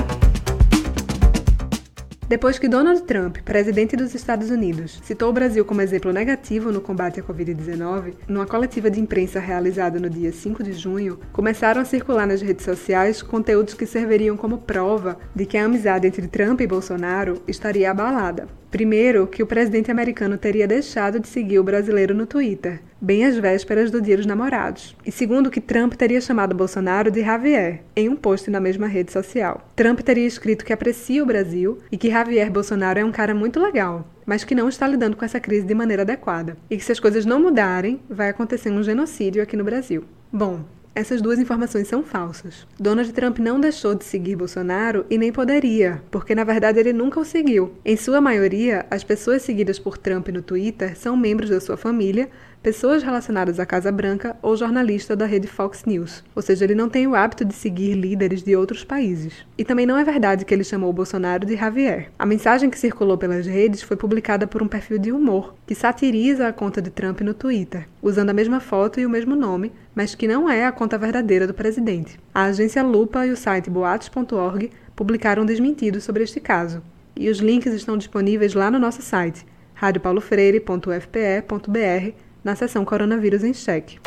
Depois 2.31 2.61
que 2.61 2.69
Donald 2.69 3.03
Trump, 3.03 3.39
presidente 3.39 3.97
dos 3.97 4.15
Estados 4.15 4.51
Unidos, 4.51 5.01
citou 5.03 5.31
o 5.31 5.33
Brasil 5.33 5.65
como 5.65 5.81
exemplo 5.81 6.13
negativo 6.13 6.71
no 6.71 6.81
combate 6.81 7.19
à 7.19 7.25
Covid-19, 7.25 8.15
numa 8.29 8.47
coletiva 8.47 8.89
de 8.89 9.01
imprensa 9.01 9.41
realizada 9.41 9.99
no 9.99 10.09
dia 10.09 10.31
5 10.31 10.63
de 10.63 10.73
junho, 10.73 11.19
começaram 11.33 11.83
a 11.83 11.85
circular 11.85 12.29
nas 12.29 12.41
redes 12.41 12.65
sociais 12.65 13.21
conteúdos 13.21 13.75
que 13.75 13.85
serviriam 13.85 14.37
como 14.37 14.59
prova 14.59 15.19
de 15.35 15.45
que 15.45 15.59
a 15.59 15.65
amizade 15.65 16.07
entre 16.07 16.29
Trump 16.29 16.61
e 16.61 16.69
Bolsonaro 16.69 17.43
estaria 17.49 17.91
abalada. 17.91 18.60
Primeiro, 18.71 19.27
que 19.27 19.43
o 19.43 19.47
presidente 19.47 19.91
americano 19.91 20.39
teria 20.39 20.67
deixado 20.67 21.19
de 21.19 21.27
seguir 21.27 21.59
o 21.59 21.65
brasileiro 21.65 22.15
no 22.15 22.25
Twitter, 22.25 22.81
bem 23.01 23.25
às 23.25 23.37
vésperas 23.37 23.91
do 23.91 24.01
Dia 24.01 24.17
dos 24.17 24.27
Namorados. 24.27 24.97
E 25.05 25.11
segundo, 25.11 25.51
que 25.51 25.61
Trump 25.61 25.95
teria 25.95 26.21
chamado 26.21 26.55
Bolsonaro 26.55 27.11
de 27.11 27.21
Javier, 27.21 27.83
em 27.97 28.09
um 28.09 28.15
post 28.15 28.49
na 28.49 28.61
mesma 28.61 28.87
rede 28.87 29.11
social. 29.11 29.69
Trump 29.75 30.01
teria 30.01 30.27
escrito 30.27 30.65
que 30.65 30.73
aprecia 30.73 31.21
o 31.21 31.27
Brasil 31.27 31.79
e 31.91 31.97
que 31.97 32.11
Javier 32.11 32.49
Bolsonaro 32.49 33.01
é 33.01 33.05
um 33.05 33.11
cara 33.11 33.35
muito 33.35 33.59
legal, 33.59 34.09
mas 34.25 34.45
que 34.45 34.55
não 34.55 34.69
está 34.69 34.87
lidando 34.87 35.17
com 35.17 35.25
essa 35.25 35.41
crise 35.41 35.67
de 35.67 35.75
maneira 35.75 36.03
adequada. 36.03 36.57
E 36.71 36.77
que 36.77 36.85
se 36.85 36.93
as 36.93 37.01
coisas 37.01 37.27
não 37.27 37.41
mudarem, 37.41 38.01
vai 38.09 38.29
acontecer 38.29 38.71
um 38.71 38.85
genocídio 38.85 39.43
aqui 39.43 39.57
no 39.57 39.65
Brasil. 39.65 40.05
Bom, 40.33 40.65
essas 40.95 41.23
duas 41.23 41.39
informações 41.39 41.87
são 41.87 42.03
falsas. 42.03 42.67
Donald 42.79 43.13
Trump 43.13 43.39
não 43.39 43.61
deixou 43.61 43.95
de 43.95 44.05
seguir 44.05 44.37
Bolsonaro 44.37 45.07
e 45.09 45.17
nem 45.17 45.33
poderia, 45.33 46.03
porque 46.11 46.35
na 46.35 46.45
verdade 46.45 46.81
ele 46.81 46.93
nunca 46.93 47.21
o 47.21 47.25
seguiu. 47.25 47.73
Em 47.85 47.97
sua 47.97 48.21
maioria, 48.21 48.87
as 48.91 49.05
pessoas 49.05 49.43
seguidas 49.43 49.79
por 49.79 49.97
Trump 49.97 50.29
no 50.29 50.43
Twitter 50.43 50.97
são 50.97 51.17
membros 51.17 51.51
da 51.51 51.61
sua 51.61 51.77
família, 51.77 52.29
pessoas 52.63 53.03
relacionadas 53.03 53.59
à 53.59 53.65
Casa 53.65 53.91
Branca 53.91 54.37
ou 54.43 54.55
jornalista 54.55 55.17
da 55.17 55.25
rede 55.25 55.47
Fox 55.47 55.85
News. 55.87 56.23
Ou 56.35 56.43
seja, 56.43 56.65
ele 56.65 56.75
não 56.75 56.91
tem 56.91 57.07
o 57.07 57.15
hábito 57.15 57.43
de 57.45 57.55
seguir 57.55 57.95
líderes 57.95 58.43
de 58.43 58.55
outros 58.55 58.85
países. 58.85 59.47
E 59.57 59.65
também 59.65 59.87
não 59.87 59.97
é 59.97 60.05
verdade 60.05 60.45
que 60.45 60.53
ele 60.53 60.63
chamou 60.63 60.93
Bolsonaro 60.93 61.47
de 61.47 61.57
Javier. 61.57 62.11
A 62.19 62.27
mensagem 62.27 62.69
que 62.69 62.79
circulou 62.79 63.17
pelas 63.17 63.47
redes 63.47 63.81
foi 63.81 63.97
publicada 63.97 64.47
por 64.47 64.63
um 64.63 64.69
perfil 64.69 64.99
de 64.99 65.11
humor 65.11 65.55
que 65.67 65.75
satiriza 65.75 66.49
a 66.49 66.53
conta 66.53 66.83
de 66.83 66.91
Trump 66.91 67.23
no 67.23 67.33
Twitter, 67.33 67.89
usando 68.03 68.29
a 68.29 68.35
mesma 68.35 68.61
foto 68.61 69.01
e 69.01 69.07
o 69.07 69.11
mesmo 69.11 69.35
nome, 69.35 69.73
mas 69.95 70.15
que 70.15 70.29
não 70.29 70.51
é 70.51 70.67
a 70.67 70.73
conta 70.73 70.99
verdadeira 70.99 71.47
do 71.47 71.55
presidente. 71.55 72.21
A 72.35 72.45
agência 72.45 72.83
Lupa 72.83 73.27
e 73.27 73.31
o 73.31 73.37
site 73.37 73.71
boatos.org 73.71 74.71
publicaram 74.95 75.47
desmentidos 75.47 76.05
sobre 76.05 76.25
este 76.25 76.41
caso. 76.41 76.83
E 77.17 77.31
os 77.31 77.39
links 77.39 77.73
estão 77.73 77.97
disponíveis 77.97 78.53
lá 78.53 78.71
no 78.71 78.79
nosso 78.79 79.01
site, 79.01 79.47
radiopaulofreire.fpe.br 79.75 82.30
na 82.43 82.55
seção 82.55 82.85
Coronavírus 82.85 83.45
em 83.45 83.53
Cheque. 83.53 83.99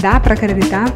Dá 0.00 0.20
para 0.20 0.34
acreditar? 0.34 0.86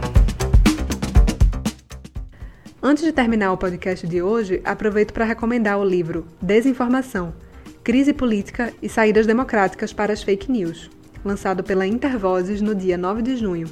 Antes 2.83 3.05
de 3.05 3.13
terminar 3.13 3.53
o 3.53 3.57
podcast 3.57 4.07
de 4.07 4.23
hoje, 4.23 4.61
aproveito 4.65 5.13
para 5.13 5.25
recomendar 5.25 5.79
o 5.79 5.85
livro 5.85 6.27
Desinformação: 6.41 7.33
Crise 7.85 8.13
Política 8.13 8.73
e 8.83 8.89
Saídas 8.89 9.27
Democráticas 9.27 9.93
para 9.93 10.13
as 10.13 10.23
Fake 10.23 10.51
News, 10.51 10.91
lançado 11.25 11.63
pela 11.63 11.87
Intervozes 11.87 12.61
no 12.61 12.75
dia 12.75 12.97
9 12.97 13.23
de 13.23 13.37
junho. 13.37 13.69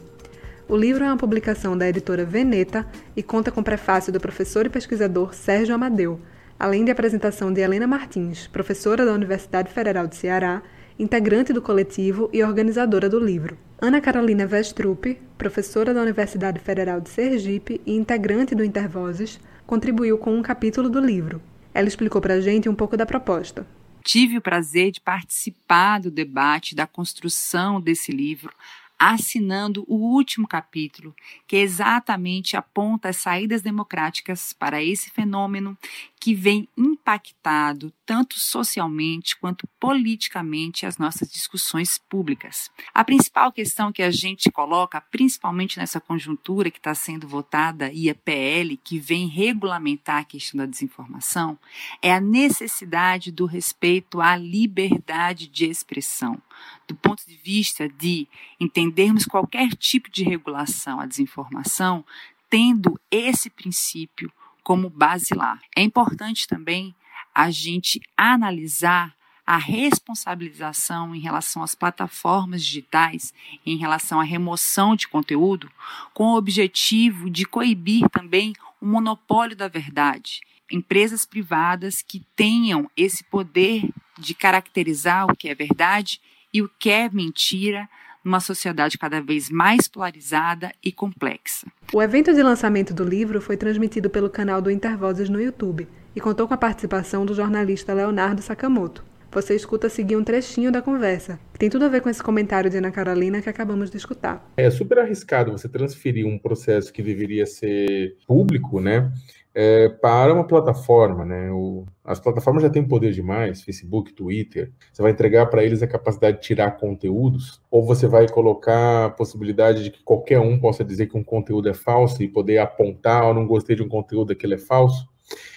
O 0.68 0.76
livro 0.76 1.02
é 1.02 1.06
uma 1.06 1.16
publicação 1.16 1.76
da 1.76 1.88
editora 1.88 2.24
Veneta 2.24 2.86
e 3.16 3.22
conta 3.22 3.50
com 3.50 3.62
prefácio 3.62 4.12
do 4.12 4.20
professor 4.20 4.66
e 4.66 4.68
pesquisador 4.68 5.34
Sérgio 5.34 5.74
Amadeu, 5.74 6.20
além 6.58 6.84
de 6.84 6.90
apresentação 6.90 7.52
de 7.52 7.60
Helena 7.60 7.86
Martins, 7.86 8.46
professora 8.46 9.06
da 9.06 9.12
Universidade 9.12 9.72
Federal 9.72 10.06
de 10.06 10.16
Ceará, 10.16 10.62
integrante 10.98 11.52
do 11.52 11.62
coletivo 11.62 12.28
e 12.32 12.42
organizadora 12.42 13.08
do 13.08 13.20
livro. 13.20 13.56
Ana 13.80 14.00
Carolina 14.00 14.46
Vestrup, 14.46 15.16
professora 15.36 15.94
da 15.94 16.02
Universidade 16.02 16.58
Federal 16.58 17.00
de 17.00 17.08
Sergipe 17.10 17.80
e 17.86 17.94
integrante 17.94 18.54
do 18.54 18.64
Intervozes, 18.64 19.38
contribuiu 19.64 20.18
com 20.18 20.34
um 20.34 20.42
capítulo 20.42 20.88
do 20.88 20.98
livro. 20.98 21.40
Ela 21.72 21.86
explicou 21.86 22.20
para 22.20 22.34
a 22.34 22.40
gente 22.40 22.68
um 22.68 22.74
pouco 22.74 22.96
da 22.96 23.06
proposta. 23.06 23.64
Tive 24.02 24.38
o 24.38 24.40
prazer 24.40 24.90
de 24.90 25.00
participar 25.00 26.00
do 26.00 26.10
debate, 26.10 26.74
da 26.74 26.86
construção 26.86 27.80
desse 27.80 28.10
livro, 28.10 28.52
assinando 28.98 29.84
o 29.86 29.96
último 29.96 30.46
capítulo, 30.48 31.14
que 31.46 31.56
exatamente 31.56 32.56
aponta 32.56 33.08
as 33.08 33.16
saídas 33.16 33.62
democráticas 33.62 34.52
para 34.52 34.82
esse 34.82 35.10
fenômeno 35.10 35.78
que 36.20 36.34
vem 36.34 36.68
impactado 36.76 37.92
tanto 38.08 38.40
socialmente 38.40 39.36
quanto 39.36 39.68
politicamente 39.78 40.86
as 40.86 40.96
nossas 40.96 41.30
discussões 41.30 41.98
públicas. 41.98 42.70
A 42.94 43.04
principal 43.04 43.52
questão 43.52 43.92
que 43.92 44.02
a 44.02 44.10
gente 44.10 44.50
coloca, 44.50 44.98
principalmente 44.98 45.78
nessa 45.78 46.00
conjuntura 46.00 46.70
que 46.70 46.78
está 46.78 46.94
sendo 46.94 47.28
votada, 47.28 47.92
IAPL, 47.92 48.78
que 48.82 48.98
vem 48.98 49.26
regulamentar 49.26 50.20
a 50.20 50.24
questão 50.24 50.56
da 50.56 50.64
desinformação, 50.64 51.58
é 52.00 52.10
a 52.10 52.18
necessidade 52.18 53.30
do 53.30 53.44
respeito 53.44 54.22
à 54.22 54.34
liberdade 54.34 55.46
de 55.46 55.66
expressão, 55.66 56.40
do 56.88 56.94
ponto 56.94 57.26
de 57.26 57.36
vista 57.36 57.90
de 57.90 58.26
entendermos 58.58 59.26
qualquer 59.26 59.68
tipo 59.74 60.10
de 60.10 60.24
regulação 60.24 60.98
à 60.98 61.04
desinformação, 61.04 62.02
tendo 62.48 62.98
esse 63.10 63.50
princípio 63.50 64.32
como 64.62 64.88
basilar. 64.88 65.60
É 65.76 65.82
importante 65.82 66.46
também 66.46 66.94
a 67.38 67.52
gente 67.52 68.00
analisar 68.16 69.14
a 69.46 69.56
responsabilização 69.56 71.14
em 71.14 71.20
relação 71.20 71.62
às 71.62 71.72
plataformas 71.72 72.64
digitais, 72.64 73.32
em 73.64 73.76
relação 73.76 74.18
à 74.18 74.24
remoção 74.24 74.96
de 74.96 75.06
conteúdo, 75.06 75.70
com 76.12 76.32
o 76.32 76.36
objetivo 76.36 77.30
de 77.30 77.44
coibir 77.44 78.08
também 78.10 78.54
o 78.80 78.86
monopólio 78.86 79.56
da 79.56 79.68
verdade. 79.68 80.40
Empresas 80.68 81.24
privadas 81.24 82.02
que 82.02 82.26
tenham 82.34 82.90
esse 82.96 83.22
poder 83.22 83.88
de 84.18 84.34
caracterizar 84.34 85.30
o 85.30 85.36
que 85.36 85.48
é 85.48 85.54
verdade 85.54 86.20
e 86.52 86.60
o 86.60 86.68
que 86.68 86.90
é 86.90 87.08
mentira 87.08 87.88
numa 88.24 88.40
sociedade 88.40 88.98
cada 88.98 89.20
vez 89.20 89.50
mais 89.50 89.88
polarizada 89.88 90.72
e 90.84 90.92
complexa. 90.92 91.66
O 91.92 92.02
evento 92.02 92.34
de 92.34 92.42
lançamento 92.42 92.92
do 92.92 93.04
livro 93.04 93.40
foi 93.40 93.56
transmitido 93.56 94.10
pelo 94.10 94.28
canal 94.30 94.60
do 94.60 94.70
Intervozes 94.70 95.28
no 95.28 95.40
YouTube 95.40 95.86
e 96.14 96.20
contou 96.20 96.48
com 96.48 96.54
a 96.54 96.58
participação 96.58 97.24
do 97.24 97.34
jornalista 97.34 97.94
Leonardo 97.94 98.42
Sakamoto. 98.42 99.04
Você 99.30 99.54
escuta 99.54 99.90
seguir 99.90 100.16
um 100.16 100.24
trechinho 100.24 100.72
da 100.72 100.80
conversa, 100.80 101.38
que 101.52 101.58
tem 101.58 101.68
tudo 101.68 101.84
a 101.84 101.88
ver 101.88 102.00
com 102.00 102.08
esse 102.08 102.22
comentário 102.22 102.70
de 102.70 102.78
Ana 102.78 102.90
Carolina 102.90 103.42
que 103.42 103.48
acabamos 103.48 103.90
de 103.90 103.98
escutar. 103.98 104.50
É 104.56 104.70
super 104.70 104.98
arriscado 104.98 105.52
você 105.52 105.68
transferir 105.68 106.26
um 106.26 106.38
processo 106.38 106.90
que 106.90 107.02
deveria 107.02 107.44
ser 107.44 108.16
público, 108.26 108.80
né, 108.80 109.12
é, 109.60 109.88
para 109.88 110.32
uma 110.32 110.46
plataforma, 110.46 111.24
né? 111.24 111.50
O, 111.50 111.84
as 112.04 112.20
plataformas 112.20 112.62
já 112.62 112.70
têm 112.70 112.86
poder 112.86 113.10
demais, 113.10 113.60
Facebook, 113.60 114.12
Twitter. 114.12 114.70
Você 114.92 115.02
vai 115.02 115.10
entregar 115.10 115.46
para 115.46 115.64
eles 115.64 115.82
a 115.82 115.86
capacidade 115.88 116.36
de 116.36 116.44
tirar 116.44 116.76
conteúdos, 116.76 117.60
ou 117.68 117.84
você 117.84 118.06
vai 118.06 118.28
colocar 118.28 119.06
a 119.06 119.10
possibilidade 119.10 119.82
de 119.82 119.90
que 119.90 120.00
qualquer 120.04 120.38
um 120.38 120.60
possa 120.60 120.84
dizer 120.84 121.08
que 121.08 121.18
um 121.18 121.24
conteúdo 121.24 121.68
é 121.68 121.74
falso 121.74 122.22
e 122.22 122.28
poder 122.28 122.58
apontar, 122.58 123.24
ou 123.24 123.34
não 123.34 123.48
gostei 123.48 123.74
de 123.74 123.82
um 123.82 123.88
conteúdo, 123.88 124.32
aquele 124.32 124.54
é 124.54 124.58
falso. 124.58 125.08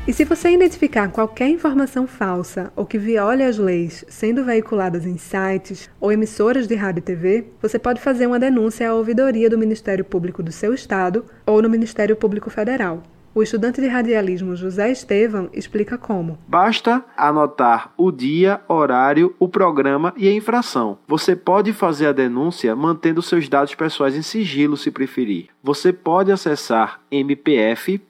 E 0.07 0.13
se 0.13 0.23
você 0.23 0.51
identificar 0.51 1.11
qualquer 1.11 1.49
informação 1.49 2.07
falsa 2.07 2.71
ou 2.77 2.85
que 2.85 2.97
viole 2.97 3.43
as 3.43 3.57
leis 3.57 4.05
sendo 4.07 4.41
veiculadas 4.41 5.05
em 5.05 5.17
sites 5.17 5.89
ou 5.99 6.13
emissoras 6.13 6.65
de 6.65 6.75
rádio 6.75 6.99
e 6.99 7.03
TV, 7.03 7.45
você 7.61 7.77
pode 7.77 7.99
fazer 7.99 8.25
uma 8.25 8.39
denúncia 8.39 8.89
à 8.89 8.93
ouvidoria 8.93 9.49
do 9.49 9.57
Ministério 9.57 10.05
Público 10.05 10.41
do 10.41 10.49
seu 10.49 10.73
estado 10.73 11.25
ou 11.45 11.61
no 11.61 11.69
Ministério 11.69 12.15
Público 12.15 12.49
Federal. 12.49 13.03
O 13.38 13.43
estudante 13.43 13.80
de 13.80 13.88
radialismo 13.88 14.56
José 14.56 14.91
Estevam 14.91 15.47
explica 15.54 15.95
como. 15.95 16.39
Basta 16.47 17.06
anotar 17.15 17.93
o 17.95 18.12
dia, 18.12 18.62
horário, 18.67 19.36
o 19.38 19.47
programa 19.47 20.12
e 20.17 20.28
a 20.28 20.34
infração. 20.34 20.97
Você 21.08 21.36
pode 21.36 21.71
fazer 21.71 22.08
a 22.08 22.12
denúncia 22.12 22.76
mantendo 22.76 23.21
seus 23.21 23.47
dados 23.47 23.76
pessoais 23.76 24.15
em 24.15 24.23
sigilo, 24.23 24.76
se 24.76 24.89
preferir. 24.89 25.50
Você 25.62 25.93
pode 25.93 26.32
acessar 26.32 27.00
mpf.mp.br 27.12 28.08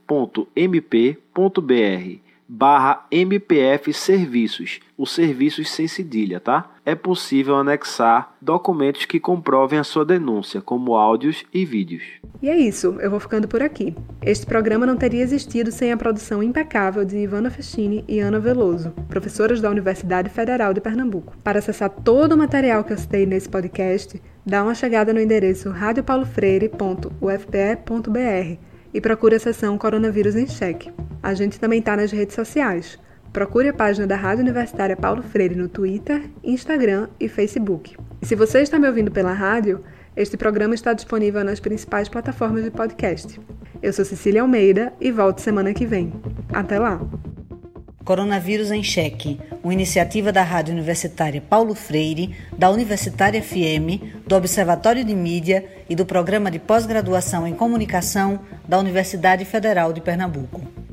barra 2.47 3.05
MPF 3.11 3.91
Serviços, 3.91 4.79
os 4.97 5.11
serviços 5.11 5.69
sem 5.69 5.87
cedilha, 5.87 6.39
tá? 6.39 6.71
É 6.85 6.95
possível 6.95 7.57
anexar 7.57 8.33
documentos 8.41 9.05
que 9.05 9.19
comprovem 9.19 9.77
a 9.77 9.83
sua 9.83 10.05
denúncia, 10.05 10.61
como 10.61 10.95
áudios 10.95 11.43
e 11.53 11.65
vídeos. 11.65 12.03
E 12.41 12.49
é 12.49 12.55
isso, 12.55 12.95
eu 13.01 13.11
vou 13.11 13.19
ficando 13.19 13.47
por 13.47 13.61
aqui. 13.61 13.93
Este 14.21 14.45
programa 14.45 14.85
não 14.85 14.95
teria 14.95 15.21
existido 15.21 15.71
sem 15.71 15.91
a 15.91 15.97
produção 15.97 16.41
impecável 16.41 17.03
de 17.03 17.17
Ivana 17.17 17.49
Festini 17.49 18.05
e 18.07 18.19
Ana 18.19 18.39
Veloso, 18.39 18.91
professoras 19.09 19.59
da 19.59 19.69
Universidade 19.69 20.29
Federal 20.29 20.73
de 20.73 20.79
Pernambuco. 20.79 21.35
Para 21.43 21.59
acessar 21.59 21.89
todo 21.89 22.33
o 22.33 22.37
material 22.37 22.83
que 22.83 22.93
eu 22.93 22.97
citei 22.97 23.25
nesse 23.25 23.49
podcast, 23.49 24.21
dá 24.45 24.63
uma 24.63 24.75
chegada 24.75 25.13
no 25.13 25.19
endereço 25.19 25.69
radiopaulofreire.ufpe.br 25.69 28.66
e 28.93 29.01
procure 29.01 29.35
a 29.35 29.39
seção 29.39 29.77
Coronavírus 29.77 30.35
em 30.35 30.47
Cheque. 30.47 30.91
A 31.21 31.33
gente 31.33 31.59
também 31.59 31.79
está 31.79 31.95
nas 31.95 32.11
redes 32.11 32.35
sociais. 32.35 32.99
Procure 33.33 33.69
a 33.69 33.73
página 33.73 34.07
da 34.07 34.15
Rádio 34.15 34.43
Universitária 34.43 34.95
Paulo 34.95 35.21
Freire 35.21 35.55
no 35.55 35.67
Twitter, 35.67 36.23
Instagram 36.43 37.07
e 37.19 37.27
Facebook. 37.27 37.95
E 38.21 38.25
se 38.25 38.35
você 38.35 38.61
está 38.61 38.79
me 38.79 38.87
ouvindo 38.87 39.11
pela 39.11 39.33
rádio, 39.33 39.83
este 40.15 40.35
programa 40.37 40.73
está 40.73 40.93
disponível 40.93 41.43
nas 41.43 41.59
principais 41.59 42.09
plataformas 42.09 42.63
de 42.63 42.71
podcast. 42.71 43.39
Eu 43.81 43.93
sou 43.93 44.03
Cecília 44.03 44.41
Almeida 44.41 44.91
e 44.99 45.11
volto 45.11 45.39
semana 45.39 45.73
que 45.73 45.85
vem. 45.85 46.11
Até 46.51 46.79
lá! 46.79 46.99
Coronavírus 48.07 48.71
em 48.71 48.81
Cheque, 48.81 49.37
uma 49.61 49.73
iniciativa 49.73 50.31
da 50.31 50.41
Rádio 50.41 50.73
Universitária 50.73 51.41
Paulo 51.41 51.75
Freire, 51.75 52.33
da 52.57 52.69
Universitária 52.69 53.43
FM, 53.43 53.99
do 54.25 54.33
Observatório 54.33 55.03
de 55.03 55.13
Mídia 55.13 55.65
e 55.89 55.93
do 55.93 56.05
Programa 56.05 56.49
de 56.49 56.57
Pós-Graduação 56.57 57.45
em 57.45 57.53
Comunicação 57.53 58.39
da 58.65 58.79
Universidade 58.79 59.43
Federal 59.43 59.91
de 59.91 59.99
Pernambuco. 59.99 60.86